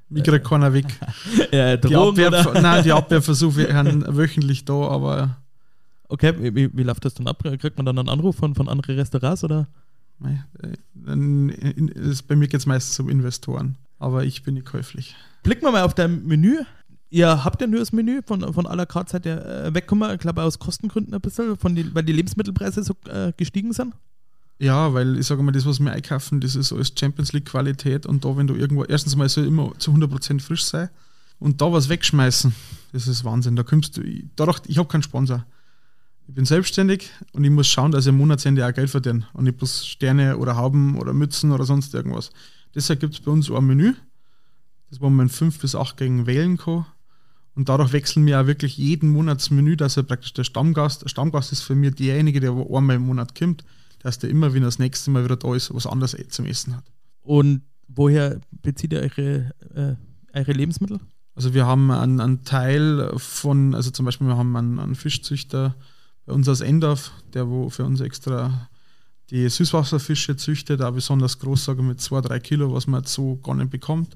[0.08, 0.86] Mich kriegt keiner weg.
[1.52, 2.30] ja, die, Abwehr,
[2.60, 5.36] nein, die Abwehrversuche sind wöchentlich da, aber
[6.08, 7.42] Okay, wie, wie läuft das dann ab?
[7.42, 9.66] Kriegt man dann einen Anruf von, von anderen Restaurants oder?
[10.18, 15.14] Nein, äh, bei mir geht es meistens um Investoren, aber ich bin nicht käuflich.
[15.42, 16.58] Blicken wir mal auf dein Menü.
[17.10, 20.12] Ihr habt ja nur das Menü von, von à la carte seid ihr äh, weggekommen,
[20.12, 23.94] ich glaube aus Kostengründen ein bisschen, von die, weil die Lebensmittelpreise so äh, gestiegen sind.
[24.58, 28.06] Ja, weil ich sage mal, das, was wir einkaufen, das ist alles Champions League Qualität
[28.06, 30.88] und da, wenn du irgendwo, erstens mal soll immer zu 100% frisch sein
[31.38, 32.54] und da was wegschmeißen,
[32.92, 33.56] das ist Wahnsinn.
[33.56, 35.44] Da kommst du, ich, dadurch, ich habe keinen Sponsor.
[36.28, 39.44] Ich bin selbstständig und ich muss schauen, dass ich am Monatsende auch Geld verdiene und
[39.44, 42.30] nicht bloß Sterne oder Hauben oder Mützen oder sonst irgendwas.
[42.74, 43.94] Deshalb gibt es bei uns auch ein Menü,
[44.90, 46.86] das wo man fünf bis acht Gänge wählen kann.
[47.54, 51.04] Und dadurch wechseln wir auch wirklich jeden Monat das Menü, dass er praktisch der Stammgast,
[51.04, 53.64] der Stammgast ist für mich derjenige, der einmal im Monat kommt,
[54.00, 56.76] dass der immer, wenn er das nächste Mal wieder da ist, was anderes zum Essen
[56.76, 56.84] hat.
[57.22, 61.00] Und woher bezieht ihr eure, äh, eure Lebensmittel?
[61.34, 65.76] Also wir haben einen, einen, Teil von, also zum Beispiel wir haben einen, einen Fischzüchter,
[66.24, 68.68] bei uns aus Endorf, der wo für uns extra
[69.30, 73.36] die Süßwasserfische züchtet, auch besonders groß, sage mit zwei, drei Kilo, was man jetzt so
[73.36, 74.14] gar nicht bekommt.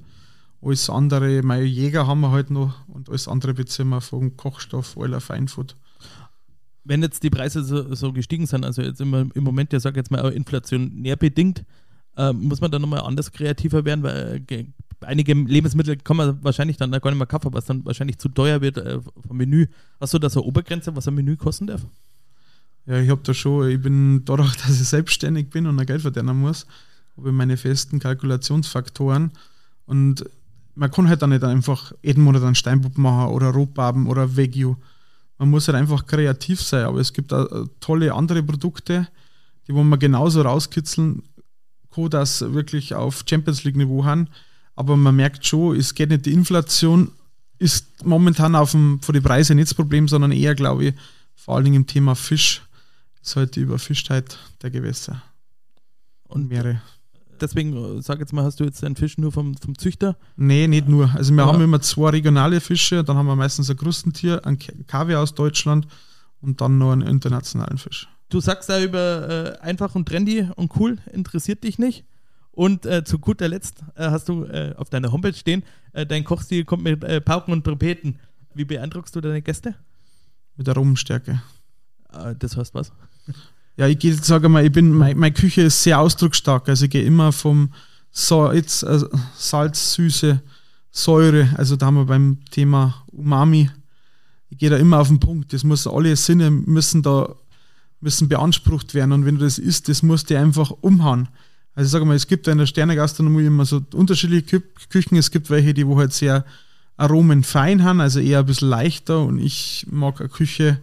[0.62, 4.98] Alles andere, meine Jäger haben wir halt noch und alles andere beziehen wir vom Kochstoff,
[4.98, 5.74] aller Feinfood.
[6.84, 9.98] Wenn jetzt die Preise so, so gestiegen sind, also jetzt immer im Moment, ja sage
[9.98, 11.64] jetzt mal inflationär bedingt,
[12.16, 14.64] äh, muss man dann nochmal anders kreativer werden, weil äh,
[15.02, 18.60] einige Lebensmittel kann man wahrscheinlich dann gar nicht mehr kaufen, was dann wahrscheinlich zu teuer
[18.60, 19.66] wird äh, vom Menü.
[20.00, 21.86] Hast du da so eine Obergrenze, was ein Menü kosten darf?
[22.86, 26.02] Ja, ich habe da schon, ich bin dadurch, dass ich selbstständig bin und ein Geld
[26.02, 26.66] verdienen muss,
[27.16, 29.32] habe ich meine festen Kalkulationsfaktoren
[29.86, 30.24] und
[30.74, 34.74] man kann halt dann nicht einfach jeden Monat einen Steinbub machen oder Rotbarben oder Veggie.
[35.40, 39.08] Man muss halt einfach kreativ sein, aber es gibt auch tolle andere Produkte,
[39.66, 41.22] die wo man genauso rauskitzeln
[41.92, 44.28] kann, dass wirklich auf Champions League Niveau haben
[44.80, 47.12] aber man merkt schon, es geht nicht, die Inflation
[47.58, 50.94] ist momentan auf dem, von den Preisen nicht das Problem, sondern eher, glaube ich,
[51.34, 52.62] vor allen Dingen im Thema Fisch
[53.22, 55.22] ist halt die Überfischtheit der Gewässer
[56.28, 56.80] und Meere.
[57.40, 60.16] Deswegen, sag jetzt mal, hast du jetzt einen Fisch nur vom, vom Züchter?
[60.36, 61.10] Nee, nicht nur.
[61.14, 61.46] Also wir ja.
[61.46, 65.86] haben immer zwei regionale Fische, dann haben wir meistens ein Krustentier, ein Kaviar aus Deutschland
[66.40, 68.08] und dann noch einen internationalen Fisch.
[68.28, 72.04] Du sagst da über äh, einfach und trendy und cool, interessiert dich nicht?
[72.52, 76.24] Und äh, zu guter Letzt äh, hast du äh, auf deiner Homepage stehen, äh, dein
[76.24, 78.18] Kochstil kommt mit äh, Pauken und Trompeten.
[78.54, 79.74] Wie beeindruckst du deine Gäste?
[80.56, 81.42] Mit der Rumstärke.
[82.38, 82.92] Das heißt was?
[83.80, 86.68] Ja, ich gehe, sage mal, ich bin, meine, meine Küche ist sehr ausdrucksstark.
[86.68, 87.72] Also ich gehe immer vom
[88.12, 89.00] Salz, äh,
[89.34, 90.42] Salz, Süße,
[90.90, 91.48] Säure.
[91.56, 93.70] Also da haben wir beim Thema Umami.
[94.50, 95.54] Ich gehe da immer auf den Punkt.
[95.54, 97.34] Das muss alle Sinne müssen da
[98.02, 99.12] müssen beansprucht werden.
[99.12, 101.28] Und wenn du das isst, das musst du einfach umhauen.
[101.74, 105.16] Also ich sage mal, es gibt in der Sternegastronomie immer so unterschiedliche Küchen.
[105.16, 106.44] Es gibt welche, die wo halt sehr
[106.98, 110.82] aromenfein haben, also eher ein bisschen leichter und ich mag eine Küche,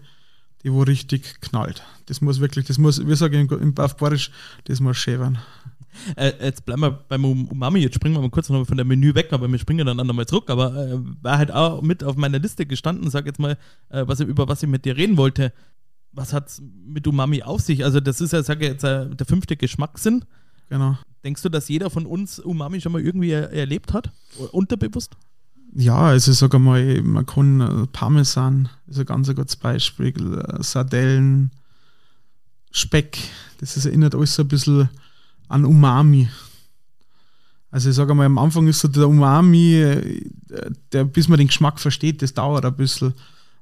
[0.64, 1.84] die wo richtig knallt.
[2.08, 4.32] Das muss wirklich, das muss, wir sagen im Bavarisch,
[4.66, 5.38] das muss schön werden.
[6.16, 9.16] Äh, jetzt bleiben wir beim Umami, jetzt springen wir mal kurz noch von der Menü
[9.16, 12.40] weg, aber wir springen dann nochmal zurück, aber äh, war halt auch mit auf meiner
[12.40, 13.58] Liste gestanden, sag jetzt mal,
[13.90, 15.54] äh, was, über was ich mit dir reden wollte.
[16.12, 17.84] Was hat es mit Umami auf sich?
[17.84, 20.26] Also das ist ja, sage ich jetzt, äh, der fünfte Geschmackssinn.
[20.70, 20.98] Genau.
[21.24, 24.12] Denkst du, dass jeder von uns Umami schon mal irgendwie er erlebt hat?
[24.52, 25.18] Unterbewusst?
[25.74, 31.52] Ja, also sage mal, man kann äh, Parmesan, ist ein ganz gutes Beispiel, äh, Sardellen,
[32.78, 33.18] Speck,
[33.60, 34.90] das ist, erinnert alles so ein bisschen
[35.48, 36.30] an Umami.
[37.72, 40.22] Also ich sage mal, am Anfang ist so der Umami, äh,
[40.92, 43.14] der, bis man den Geschmack versteht, das dauert ein bisschen.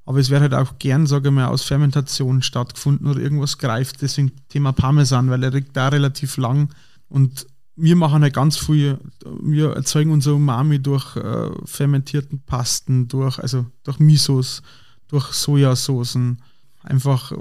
[0.06, 4.01] Aber es wird halt auch gern, sage ich mal, aus Fermentation stattgefunden oder irgendwas greift.
[4.01, 6.69] Deswegen Thema Parmesan, weil er liegt da relativ lang.
[7.10, 8.99] Und wir machen halt ganz viel,
[9.41, 14.62] wir erzeugen unser Umami durch äh, fermentierten Pasten, durch, also durch Misos,
[15.08, 16.39] durch Sojasoßen.
[16.84, 17.32] Einfach,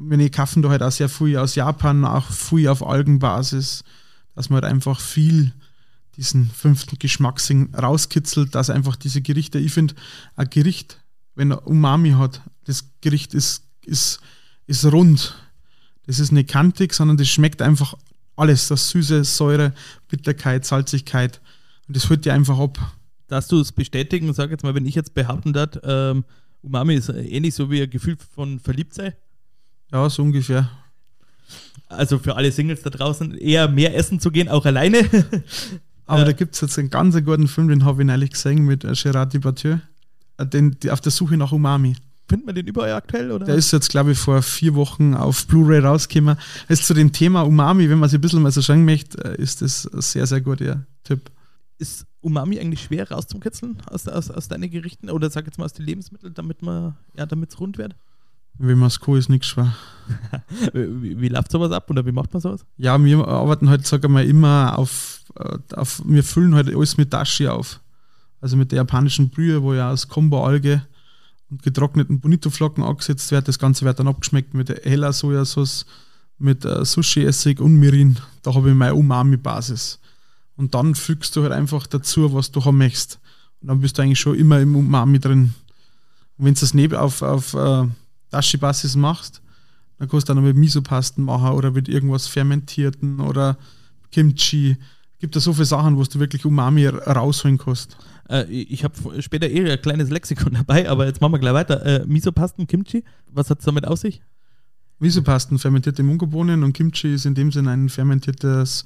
[0.00, 3.84] wenn ich kaufen da halt auch sehr viel aus Japan, auch viel auf Algenbasis,
[4.34, 5.52] dass man halt einfach viel
[6.16, 9.94] diesen fünften Geschmackssinn rauskitzelt, dass einfach diese Gerichte, ich finde,
[10.36, 11.00] ein Gericht
[11.34, 12.42] wenn er Umami hat.
[12.64, 14.20] Das Gericht ist, ist,
[14.66, 15.34] ist rund.
[16.06, 17.94] Das ist nicht kantig, sondern das schmeckt einfach
[18.36, 18.68] alles.
[18.68, 19.72] Das Süße, Säure,
[20.08, 21.40] Bitterkeit, Salzigkeit.
[21.88, 22.78] Und das holt dir einfach ab.
[23.26, 26.24] Dass du es bestätigen, sag jetzt mal, wenn ich jetzt behaupten darf, ähm,
[26.62, 29.14] Umami ist ähnlich so wie ein Gefühl von Verliebtsein.
[29.92, 30.70] Ja, so ungefähr.
[31.88, 34.98] Also für alle Singles da draußen eher mehr essen zu gehen, auch alleine.
[36.06, 38.64] Aber äh, da gibt es jetzt einen ganz guten Film, den habe ich neulich gesehen
[38.64, 39.78] mit äh, Gerard Depardieu.
[40.38, 41.96] Äh, den, die, auf der Suche nach Umami.
[42.28, 43.32] Findet man den überall aktuell?
[43.32, 43.46] Oder?
[43.46, 46.36] Der ist jetzt, glaube ich, vor vier Wochen auf Blu-ray rausgekommen.
[46.68, 49.42] Ist zu dem Thema Umami, wenn man sich ein bisschen mal so schauen möchte, äh,
[49.42, 51.30] ist das ein sehr, sehr guter Tipp.
[51.78, 55.72] Ist Umami eigentlich schwer rauszukitzeln aus, aus, aus deinen Gerichten oder sag jetzt mal aus
[55.72, 57.96] den Lebensmitteln, damit man ja, es rund wird?
[58.62, 59.74] Wie man es kann, ist nichts schwer.
[60.72, 62.64] wie, wie läuft sowas ab oder wie macht man sowas?
[62.76, 67.12] Ja, wir arbeiten halt, sagen wir immer auf, äh, auf wir füllen halt alles mit
[67.12, 67.80] Dashi auf
[68.40, 70.82] also mit der japanischen Brühe, wo ja aus Kombo-Alge
[71.50, 73.48] und getrockneten Bonito-Flocken angesetzt wird.
[73.48, 75.86] Das Ganze wird dann abgeschmeckt mit heller Sojasauce,
[76.38, 78.18] mit äh, Sushi-Essig und Mirin.
[78.42, 79.98] Da habe ich meine Umami-Basis.
[80.56, 83.18] Und dann fügst du halt einfach dazu, was du haben möchtest.
[83.60, 85.54] Und dann bist du eigentlich schon immer im Umami drin.
[86.38, 87.86] Und wenn du das neben auf, auf äh,
[88.30, 89.42] Dashi-Basis machst,
[89.98, 93.58] dann kannst du dann mit Miso-Pasten machen oder mit irgendwas Fermentierten oder
[94.10, 94.76] Kimchi.
[95.18, 97.98] Gibt da so viele Sachen, wo du wirklich Umami rausholen kannst.
[98.28, 101.84] Äh, ich habe später eher ein kleines Lexikon dabei, aber jetzt machen wir gleich weiter.
[101.84, 104.22] Äh, Misopasten, Kimchi, was hat es damit aus sich?
[104.98, 108.84] Misopasten, fermentierte Mungobohnen und Kimchi ist in dem Sinne ein fermentiertes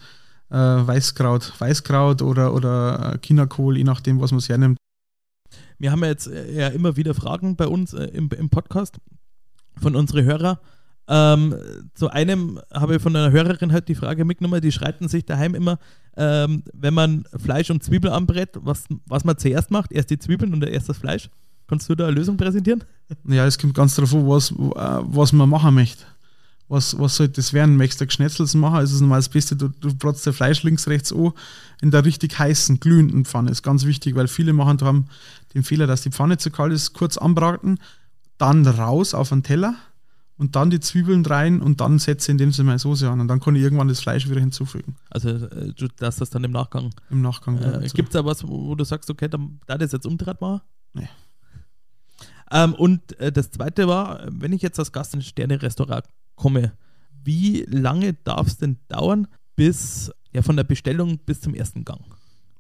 [0.51, 1.61] äh, Weißkraut.
[1.61, 4.79] Weißkraut oder, oder Chinakohl, je nachdem, was man es hernimmt.
[5.79, 8.99] Wir haben ja jetzt äh, ja immer wieder Fragen bei uns äh, im, im Podcast
[9.81, 10.59] von unseren Hörern.
[11.07, 11.55] Ähm,
[11.95, 15.55] zu einem habe ich von einer Hörerin halt die Frage mitgenommen, die schreiten sich daheim
[15.55, 15.79] immer,
[16.17, 20.55] ähm, wenn man Fleisch und Zwiebel anbrät, was, was man zuerst macht, erst die Zwiebeln
[20.55, 21.29] und erst das Fleisch.
[21.67, 22.85] Kannst du da eine Lösung präsentieren?
[23.27, 26.05] Ja, es kommt ganz darauf an, was, äh, was man machen möchte.
[26.69, 27.77] Was, was sollte das werden?
[27.77, 28.83] Möchtest du Geschnetzels machen?
[28.83, 31.33] Ist es normal das Beste, du, du bratst das Fleisch links, rechts an
[31.83, 33.49] in der richtig heißen, glühenden Pfanne.
[33.49, 35.07] Das ist ganz wichtig, weil viele machen haben
[35.53, 37.79] den Fehler, dass die Pfanne zu kalt ist, kurz anbraten,
[38.39, 39.75] dann raus auf einen Teller
[40.37, 43.29] und dann die Zwiebeln rein und dann setze in dem Sinne meine Soße an und
[43.29, 44.97] dann kann ich irgendwann das Fleisch wieder hinzufügen.
[45.11, 46.91] Also äh, du darfst das dann im Nachgang.
[47.11, 47.59] Im Nachgang.
[47.59, 50.61] Äh, Gibt es da was, wo du sagst, okay, dann da das jetzt umdreht machen?
[50.93, 51.09] Nee.
[52.51, 56.73] Ähm, und äh, das zweite war, wenn ich jetzt als Gast in ein Sterne-Restaurant komme,
[57.23, 62.01] wie lange darf es denn dauern, bis ja von der Bestellung bis zum ersten Gang?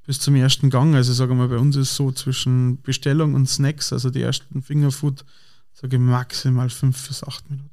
[0.06, 3.48] Bis zum ersten Gang, also sagen wir mal, bei uns ist so zwischen Bestellung und
[3.48, 5.24] Snacks, also die ersten Fingerfood
[5.74, 7.70] sage maximal fünf bis acht Minuten.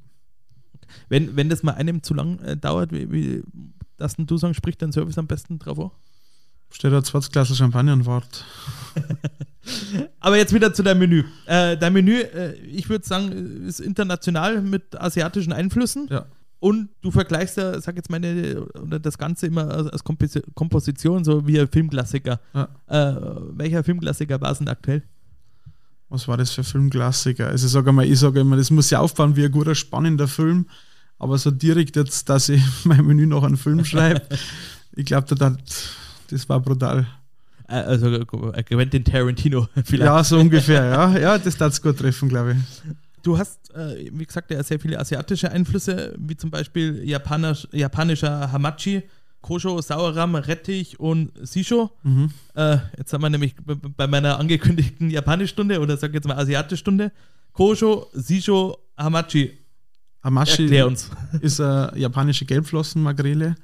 [1.08, 3.42] Wenn, wenn das mal einem zu lang äh, dauert, wie, wie
[3.96, 5.90] das du sagen, spricht dein Service am besten drauf an?
[6.70, 8.44] Steht da 20 Glas Champagner und wart.
[10.20, 11.24] Aber jetzt wieder zu deinem Menü.
[11.46, 16.08] Äh, dein Menü, äh, ich würde sagen, ist international mit asiatischen Einflüssen.
[16.10, 16.26] Ja.
[16.60, 21.60] Und du vergleichst ja, sag jetzt meine, oder das Ganze immer als Komposition, so wie
[21.60, 22.40] ein Filmklassiker.
[22.54, 22.68] Ja.
[22.86, 25.02] Äh, welcher Filmklassiker war es denn aktuell?
[26.12, 27.48] Was war das für Filmklassiker?
[27.48, 30.28] Also ich sage mal, ich sage immer, das muss ja aufbauen wie ein guter, spannender
[30.28, 30.66] Film,
[31.18, 34.22] aber so direkt jetzt, dass ich mein Menü noch einen Film schreibe,
[34.94, 35.56] ich glaube, das,
[36.28, 37.06] das war brutal.
[37.66, 40.02] Äh, also Quentin Tarantino vielleicht.
[40.02, 41.18] Ja, so ungefähr, ja.
[41.18, 42.92] Ja, das darf es gut treffen, glaube ich.
[43.22, 48.52] Du hast, äh, wie gesagt, ja sehr viele asiatische Einflüsse, wie zum Beispiel Japanisch, japanischer
[48.52, 49.02] Hamachi
[49.42, 51.90] Kosho, Sauerrahm, Rettich und Sisho.
[52.04, 52.30] Mhm.
[52.54, 53.54] Äh, jetzt sind wir nämlich
[53.96, 57.12] bei meiner angekündigten Japanischstunde oder sag jetzt mal Asiatischstunde.
[57.52, 59.58] Kosho, Sisho, Hamachi.
[60.22, 61.10] Hamachi Erklär uns.
[61.40, 63.56] ist eine japanische Gelbflossenmakrele.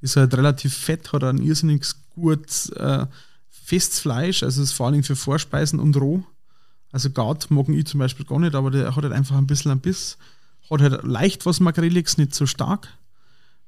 [0.00, 1.84] Die ist halt relativ fett, hat ein irrsinnig
[2.14, 3.06] gut äh,
[3.48, 6.24] festes Fleisch, also ist vor allem für Vorspeisen und roh.
[6.92, 9.72] Also Gart mag ich zum Beispiel gar nicht, aber der hat halt einfach ein bisschen
[9.72, 10.18] ein Biss.
[10.70, 12.88] Hat halt leicht was Makreliges, nicht so stark.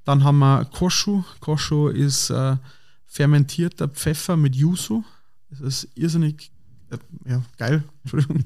[0.08, 1.22] Dann haben wir Koshu.
[1.38, 2.56] Koshu ist äh,
[3.04, 5.04] fermentierter Pfeffer mit Yuzu.
[5.50, 6.50] Das ist irrsinnig
[6.90, 6.96] äh,
[7.28, 7.84] ja, geil.
[8.04, 8.42] Entschuldigung.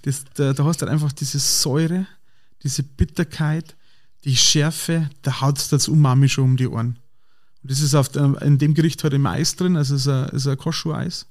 [0.00, 2.06] Das, da, da hast du halt einfach diese Säure,
[2.62, 3.76] diese Bitterkeit,
[4.24, 6.98] die Schärfe, da haut es das Umami schon um die Ohren.
[7.62, 10.08] Und das ist auf der, in dem Gericht halt im Eis drin, also es ist
[10.08, 11.26] ein, ist ein Koshu-Eis.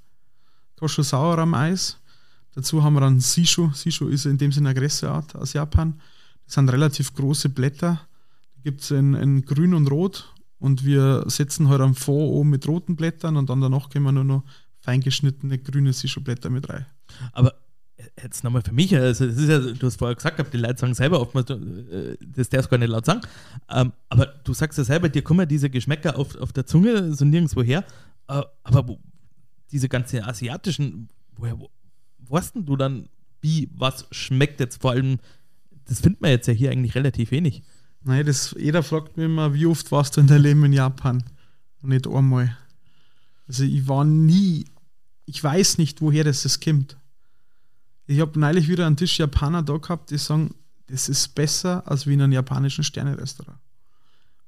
[0.76, 1.98] Koshu-Sauerrahm-Eis.
[2.54, 3.72] Dazu haben wir dann Sishu.
[3.74, 6.00] Sishu ist in dem Sinne eine Gräserart aus Japan.
[6.46, 8.08] Das sind relativ große Blätter.
[8.64, 10.34] Gibt es in, in grün und rot.
[10.60, 14.12] Und wir setzen halt am Fond oben mit roten Blättern und dann danach können wir
[14.12, 14.44] nur noch
[14.80, 16.86] feingeschnittene grüne Sishu-Blätter mit rein.
[17.32, 17.54] Aber
[18.22, 20.94] jetzt nochmal für mich, also das ist ja, du hast vorher gesagt, die Leute sagen
[20.94, 23.22] selber oftmals, äh, das darfst du gar nicht laut sagen,
[23.70, 27.26] ähm, aber du sagst ja selber, dir kommen diese Geschmäcker auf, auf der Zunge so
[27.26, 27.84] nirgendwo her,
[28.28, 29.00] äh, aber wo,
[29.72, 31.70] diese ganzen asiatischen, woher wo,
[32.30, 33.10] weißt du dann,
[33.42, 35.20] wie was schmeckt jetzt vor allem,
[35.86, 37.64] das findet man jetzt ja hier eigentlich relativ wenig.
[38.08, 41.24] Nein, das, jeder fragt mich immer, wie oft warst du in deinem Leben in Japan?
[41.82, 42.56] Und nicht einmal.
[43.48, 44.66] Also ich war nie,
[45.26, 46.98] ich weiß nicht, woher das, das kommt.
[48.06, 50.56] Ich habe neulich wieder einen Tisch Japaner da gehabt, die sagen,
[50.88, 53.58] das ist besser als wie in einem japanischen Sterne-Restaurant.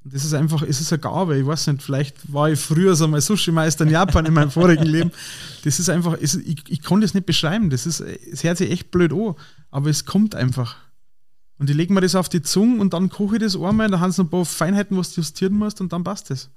[0.06, 1.38] Und das ist einfach, es ist eine Gabe.
[1.38, 4.86] Ich weiß nicht, vielleicht war ich früher so mal Sushi-Meister in Japan in meinem vorigen
[4.86, 5.12] Leben.
[5.66, 7.70] Das ist einfach, es, ich, ich kann das nicht beschreiben.
[7.70, 9.36] Das ist, es hört sich echt blöd an,
[9.70, 10.78] aber es kommt einfach.
[11.60, 14.00] Und ich lege mir das auf die Zunge und dann koche ich das einmal, da
[14.00, 16.50] haben sie ein paar Feinheiten, was du justieren musst und dann passt das.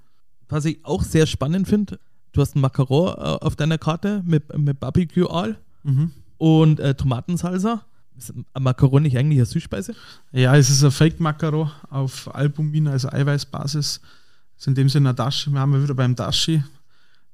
[0.49, 1.99] Was ich auch sehr spannend finde,
[2.33, 6.13] du hast ein Macaron äh, auf deiner Karte mit, mit Barbecue-Aal mhm.
[6.39, 7.85] und äh, Tomatensalsa.
[8.17, 9.97] Ist ein Macaron nicht eigentlich eine Süßspeise?
[10.31, 14.01] Ja, es ist ein Fake-Macaron auf Albumin, also Eiweißbasis.
[14.01, 15.51] Das ist in dem Sinne ein Dashi.
[15.51, 16.63] Wir haben ja wieder beim Dashi.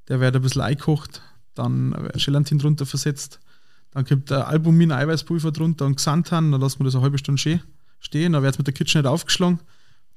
[0.09, 1.21] Der wird ein bisschen eingekocht,
[1.55, 3.41] dann Gelatin drunter versetzt.
[3.91, 6.53] Dann kommt der Albumin, Eiweißpulver drunter und Xanthan.
[6.53, 7.41] Dann lassen wir das eine halbe Stunde
[7.99, 8.33] stehen.
[8.33, 9.61] Dann wird es mit der KitchenAid aufgeschlagen.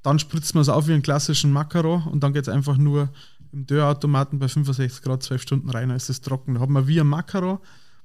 [0.04, 3.10] Dann spritzt man es auf wie einen klassischen Macaron und dann geht es einfach nur
[3.52, 6.56] im Dörrautomaten bei 65 Grad 12 Stunden rein, dann ist es trocken.
[6.56, 7.60] Da hat man wie ein Macaron.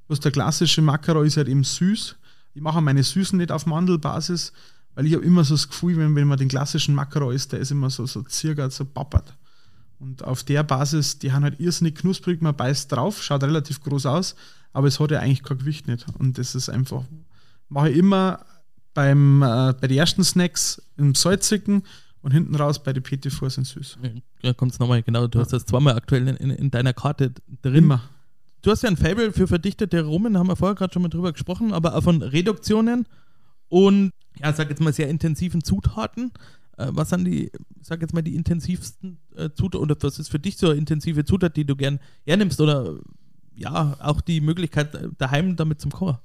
[0.08, 2.16] Was der klassische Macaron ist halt eben süß.
[2.54, 4.52] Ich mache meine Süßen nicht auf Mandelbasis,
[4.94, 7.60] weil ich habe immer so das Gefühl, wenn, wenn man den klassischen Macaron isst, der
[7.60, 9.34] ist immer so, so circa so pappert.
[9.98, 14.06] Und auf der Basis, die haben halt irrsinnig knusprig, man beißt drauf, schaut relativ groß
[14.06, 14.36] aus,
[14.72, 16.06] aber es hat ja eigentlich kein Gewicht nicht.
[16.18, 17.04] Und das ist einfach,
[17.68, 18.44] mache ich immer
[18.94, 21.82] beim, äh, bei den ersten Snacks im Salzigen
[22.22, 23.98] und hinten raus bei den Petit Fours sind süß.
[24.42, 25.28] Ja, kommt es nochmal, genau.
[25.28, 25.44] Du ja.
[25.44, 27.84] hast das zweimal aktuell in, in, in, deiner Karte drin.
[27.84, 28.02] Immer.
[28.62, 31.32] Du hast ja ein Fable für verdichtete Aromen, haben wir vorher gerade schon mal drüber
[31.32, 33.06] gesprochen, aber auch von Reduktionen
[33.68, 36.32] und, ja, sag jetzt mal, sehr intensiven Zutaten.
[36.76, 40.40] Äh, was sind die, sag jetzt mal, die intensivsten äh, Zutaten oder was ist für
[40.40, 42.98] dich so eine intensive Zutat, die du gern hernimmst oder
[43.56, 46.18] ja, auch die Möglichkeit äh, daheim damit zum Kochen?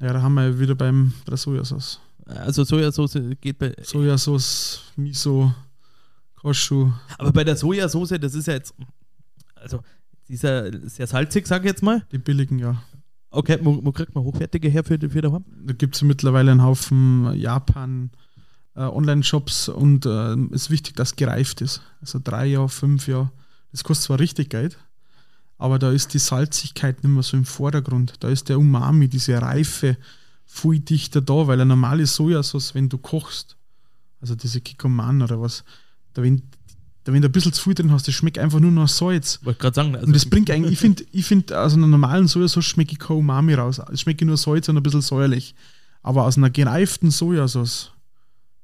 [0.00, 2.00] Ja, da haben wir wieder beim, bei der Sojasauce.
[2.26, 3.74] Also Sojasauce geht bei.
[3.82, 5.54] Sojasauce, Miso,
[6.34, 6.92] Koshu.
[7.18, 8.74] Aber bei der Sojasauce, das ist ja jetzt.
[9.54, 9.82] Also,
[10.28, 12.04] dieser sehr salzig, sag ich jetzt mal.
[12.12, 12.82] Die billigen, ja.
[13.30, 15.44] Okay, wo, wo kriegt man hochwertige her für, für daheim?
[15.64, 18.10] Da gibt es mittlerweile einen Haufen Japan
[18.74, 21.82] äh, Online-Shops und es äh, ist wichtig, dass gereift ist.
[22.00, 23.30] Also drei Jahre, fünf Jahre.
[23.72, 24.78] Das kostet zwar richtig Geld,
[25.58, 28.14] aber da ist die Salzigkeit nicht mehr so im Vordergrund.
[28.20, 29.96] Da ist der Umami, diese Reife
[30.44, 33.56] viel dichter da, weil eine normale Sojasauce, wenn du kochst,
[34.20, 35.64] also diese Kikoman oder was,
[36.14, 36.42] da wenn,
[37.04, 39.40] da wenn du ein bisschen zu viel drin hast, das schmeckt einfach nur noch Salz.
[39.44, 39.94] Wollte gerade sagen.
[39.94, 42.98] Also und das bringt eigentlich, ich finde, ich find, aus einer normalen Sojasauce schmecke ich
[42.98, 43.80] kein Umami raus.
[43.92, 45.54] Es schmeckt nur Salz und ein bisschen säuerlich.
[46.02, 47.92] Aber aus einer gereiften Sojasauce,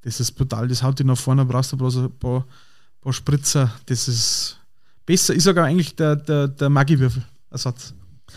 [0.02, 2.46] das ist brutal, das haut dich nach vorne, brauchst du bloß ein paar,
[3.00, 4.62] paar Spritzer, das ist
[5.06, 7.94] besser, ist sogar eigentlich der, der, der Maggi-Würfel-Ersatz.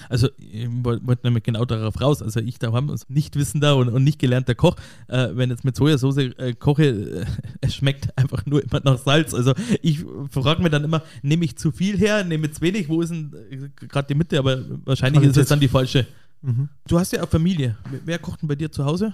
[0.10, 2.22] Also ich wollte nämlich genau darauf raus.
[2.22, 4.76] Also ich da haben uns nicht wissender und, und nicht gelernter Koch,
[5.08, 7.26] äh, wenn jetzt mit Sojasauce äh, koche, äh,
[7.62, 9.34] es schmeckt einfach nur immer nach Salz.
[9.34, 12.90] Also ich frage mir dann immer, nehme ich zu viel her, nehme ich zu wenig,
[12.90, 15.38] wo ist denn äh, gerade die Mitte, aber wahrscheinlich Qualität.
[15.38, 16.06] ist es dann die falsche.
[16.42, 16.70] Mhm.
[16.88, 17.78] Du hast ja auch Familie.
[18.06, 19.14] Wer kocht denn bei dir zu Hause?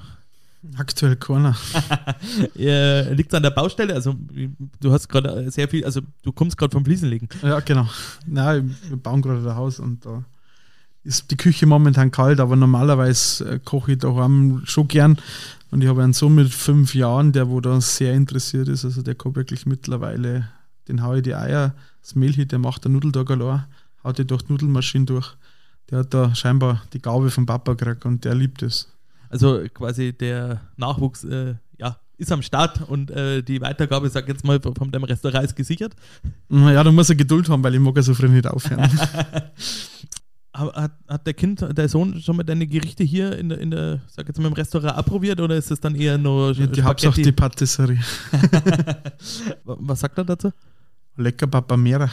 [0.78, 1.56] Aktuell keiner.
[2.54, 3.96] Liegt es an der Baustelle?
[3.96, 4.16] Also,
[4.80, 7.28] du hast gerade sehr viel, also du kommst gerade vom Fliesenlegen.
[7.42, 7.90] Ja, genau.
[8.28, 10.24] Nein, wir bauen gerade ein Haus und da
[11.04, 15.18] ist die Küche momentan kalt, aber normalerweise äh, koche ich daheim schon gern.
[15.72, 18.86] Und ich habe einen Sohn mit fünf Jahren, der wo da sehr interessiert ist.
[18.86, 20.50] Also der kommt wirklich mittlerweile,
[20.88, 23.66] den haue ich die Eier, das Mehl, der macht der Nudeltag allein,
[24.04, 25.36] haut die durch die Nudelmaschine durch.
[25.90, 28.90] Der hat da scheinbar die Gabe vom Papa gekriegt und der liebt es.
[29.32, 34.44] Also quasi der Nachwuchs äh, ja, ist am Start und äh, die Weitergabe, sag jetzt
[34.44, 35.96] mal, von dem Restaurant ist gesichert.
[36.50, 38.90] Naja, da muss er Geduld haben, weil ich mag ja so früh nicht aufhören.
[40.54, 44.02] hat, hat der Kind, der Sohn schon mal deine Gerichte hier in der, in der
[44.08, 47.22] sag jetzt mal, im Restaurant approbiert oder ist es dann eher nur ja, Die Hauptsache
[47.22, 48.00] die Patisserie.
[49.64, 50.52] Was sagt er dazu?
[51.16, 52.10] Lecker Papa Mera.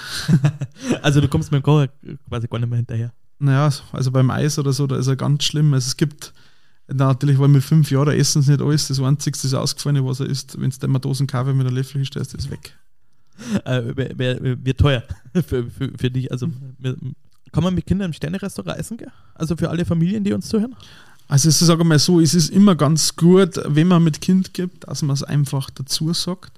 [1.02, 1.88] also du kommst mit dem Kocher
[2.28, 3.12] quasi gar nicht mehr hinterher.
[3.40, 5.72] Naja, also beim Eis oder so, da ist er ganz schlimm.
[5.74, 6.32] Also es gibt
[6.92, 8.88] natürlich, weil mit fünf Jahren essen sie nicht alles.
[8.88, 11.98] Das Einzige, das Ausgefallene, was er isst, wenn du immer Dosen Kaffee mit einem Löffel
[11.98, 12.74] hinstellst, ist weg.
[13.64, 13.82] Äh,
[14.64, 15.02] wird teuer
[15.34, 16.32] für, für, für dich.
[16.32, 16.48] Also
[17.52, 19.10] kann man mit Kindern im Sterne-Restaurant essen gehen?
[19.34, 20.74] Also für alle Familien, die uns zuhören?
[21.28, 24.88] Also ich sage mal so, es ist immer ganz gut, wenn man mit Kind gibt,
[24.88, 26.52] dass man es einfach dazu sagt.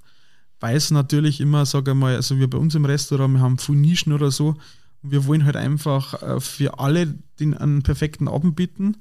[0.60, 3.58] Weil es natürlich immer, sage ich mal, also wir bei uns im Restaurant, wir haben
[3.58, 4.56] viele Nischen oder so,
[5.02, 8.98] und wir wollen halt einfach äh, für alle den einen perfekten Abend bieten.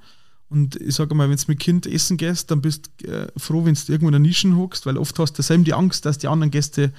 [0.49, 3.65] Und ich sage mal, wenn du mit Kind essen gehst, dann bist du äh, froh,
[3.65, 6.17] wenn du irgendwo in der Nischen hockst, weil oft hast du selber die Angst, dass
[6.17, 6.91] die anderen Gäste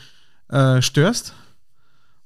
[0.49, 1.35] äh, störst.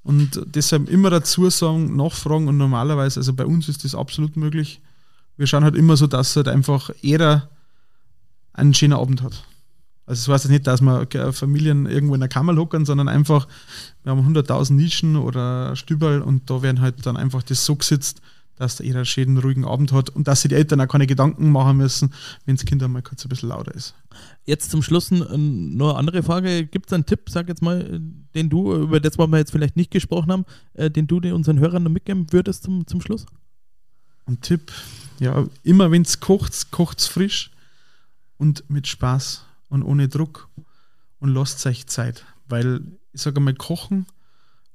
[0.03, 4.83] Und deshalb immer dazu sagen, nachfragen und normalerweise, also bei uns ist das absolut möglich.
[5.39, 7.49] Wir schauen halt immer so, dass halt einfach jeder
[8.53, 9.45] einen schönen Abend hat.
[10.07, 13.49] Also es heißt nicht, dass wir Familien irgendwo in der Kammer lockern, sondern einfach,
[14.03, 18.21] wir haben 100.000 Nischen oder Stüberl und da werden halt dann einfach das so gesetzt,
[18.57, 21.51] dass jeder einen schönen, ruhigen Abend hat und dass sich die Eltern auch keine Gedanken
[21.51, 22.13] machen müssen,
[22.45, 23.95] wenn das Kind einmal kurz ein bisschen lauter ist.
[24.45, 26.67] Jetzt zum Schluss noch eine andere Frage.
[26.67, 28.01] Gibt es einen Tipp, sag jetzt mal,
[28.35, 30.45] den du, über das was wir jetzt vielleicht nicht gesprochen haben,
[30.75, 33.27] äh, den du unseren Hörern noch mitgeben würdest zum, zum Schluss?
[34.27, 34.73] Ein Tipp,
[35.21, 37.51] ja, immer wenn es kocht, kocht es frisch
[38.39, 40.49] und mit Spaß und ohne Druck
[41.19, 42.25] und lasst euch Zeit.
[42.49, 42.83] Weil
[43.13, 44.07] ich sage mal, Kochen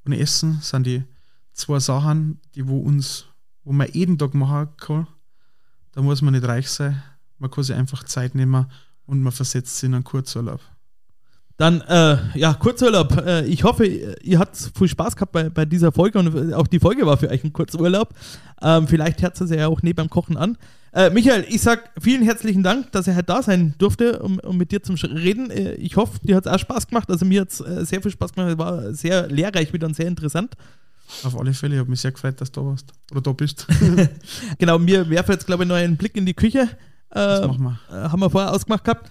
[0.05, 1.03] und Essen sind die
[1.53, 3.25] zwei Sachen, die wo uns,
[3.64, 5.07] wo man jeden Tag machen kann.
[5.91, 7.01] Da muss man nicht reich sein.
[7.38, 8.66] Man kann sich einfach Zeit nehmen
[9.05, 10.62] und man versetzt sich in einen Kurzurlaub.
[11.60, 13.18] Dann, äh, ja, Kurzurlaub.
[13.18, 16.80] Äh, ich hoffe, ihr habt viel Spaß gehabt bei, bei dieser Folge und auch die
[16.80, 18.14] Folge war für euch ein Kurzurlaub.
[18.62, 20.57] Ähm, vielleicht hört es ja auch neben beim Kochen an.
[20.93, 24.57] Äh, Michael, ich sag vielen herzlichen Dank, dass er halt da sein durfte, um, um
[24.57, 25.51] mit dir zu reden.
[25.51, 27.10] Äh, ich hoffe, dir hat es auch Spaß gemacht.
[27.10, 28.51] Also mir hat es äh, sehr viel Spaß gemacht.
[28.53, 30.53] Es war sehr lehrreich wieder und sehr interessant.
[31.24, 33.68] Auf alle Fälle, ich habe mich sehr gefreut, dass du da warst oder da bist.
[34.57, 36.70] genau, wir werfen jetzt, glaube ich, noch einen Blick in die Küche.
[37.10, 37.80] das machen wir.
[37.89, 39.10] Äh, haben wir vorher ausgemacht gehabt.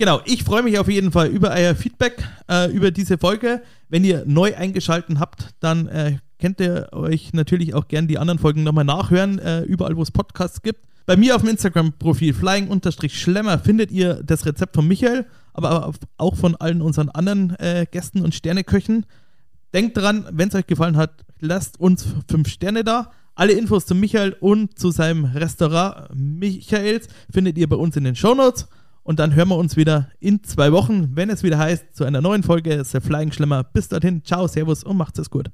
[0.00, 3.62] Genau, ich freue mich auf jeden Fall über euer Feedback äh, über diese Folge.
[3.90, 8.38] Wenn ihr neu eingeschaltet habt, dann äh, könnt ihr euch natürlich auch gerne die anderen
[8.38, 10.80] Folgen nochmal nachhören, äh, überall wo es Podcasts gibt.
[11.04, 16.56] Bei mir auf dem Instagram-Profil flying-schlemmer findet ihr das Rezept von Michael, aber auch von
[16.56, 19.04] allen unseren anderen äh, Gästen und Sterneköchen.
[19.72, 23.12] Denkt dran, wenn es euch gefallen hat, lasst uns fünf Sterne da.
[23.34, 28.16] Alle Infos zu Michael und zu seinem Restaurant Michaels findet ihr bei uns in den
[28.16, 28.68] Show Notes.
[29.02, 32.20] Und dann hören wir uns wieder in zwei Wochen, wenn es wieder heißt, zu einer
[32.20, 33.64] neuen Folge The Flying Schlemmer.
[33.64, 35.50] Bis dorthin, ciao, servus und macht's es gut.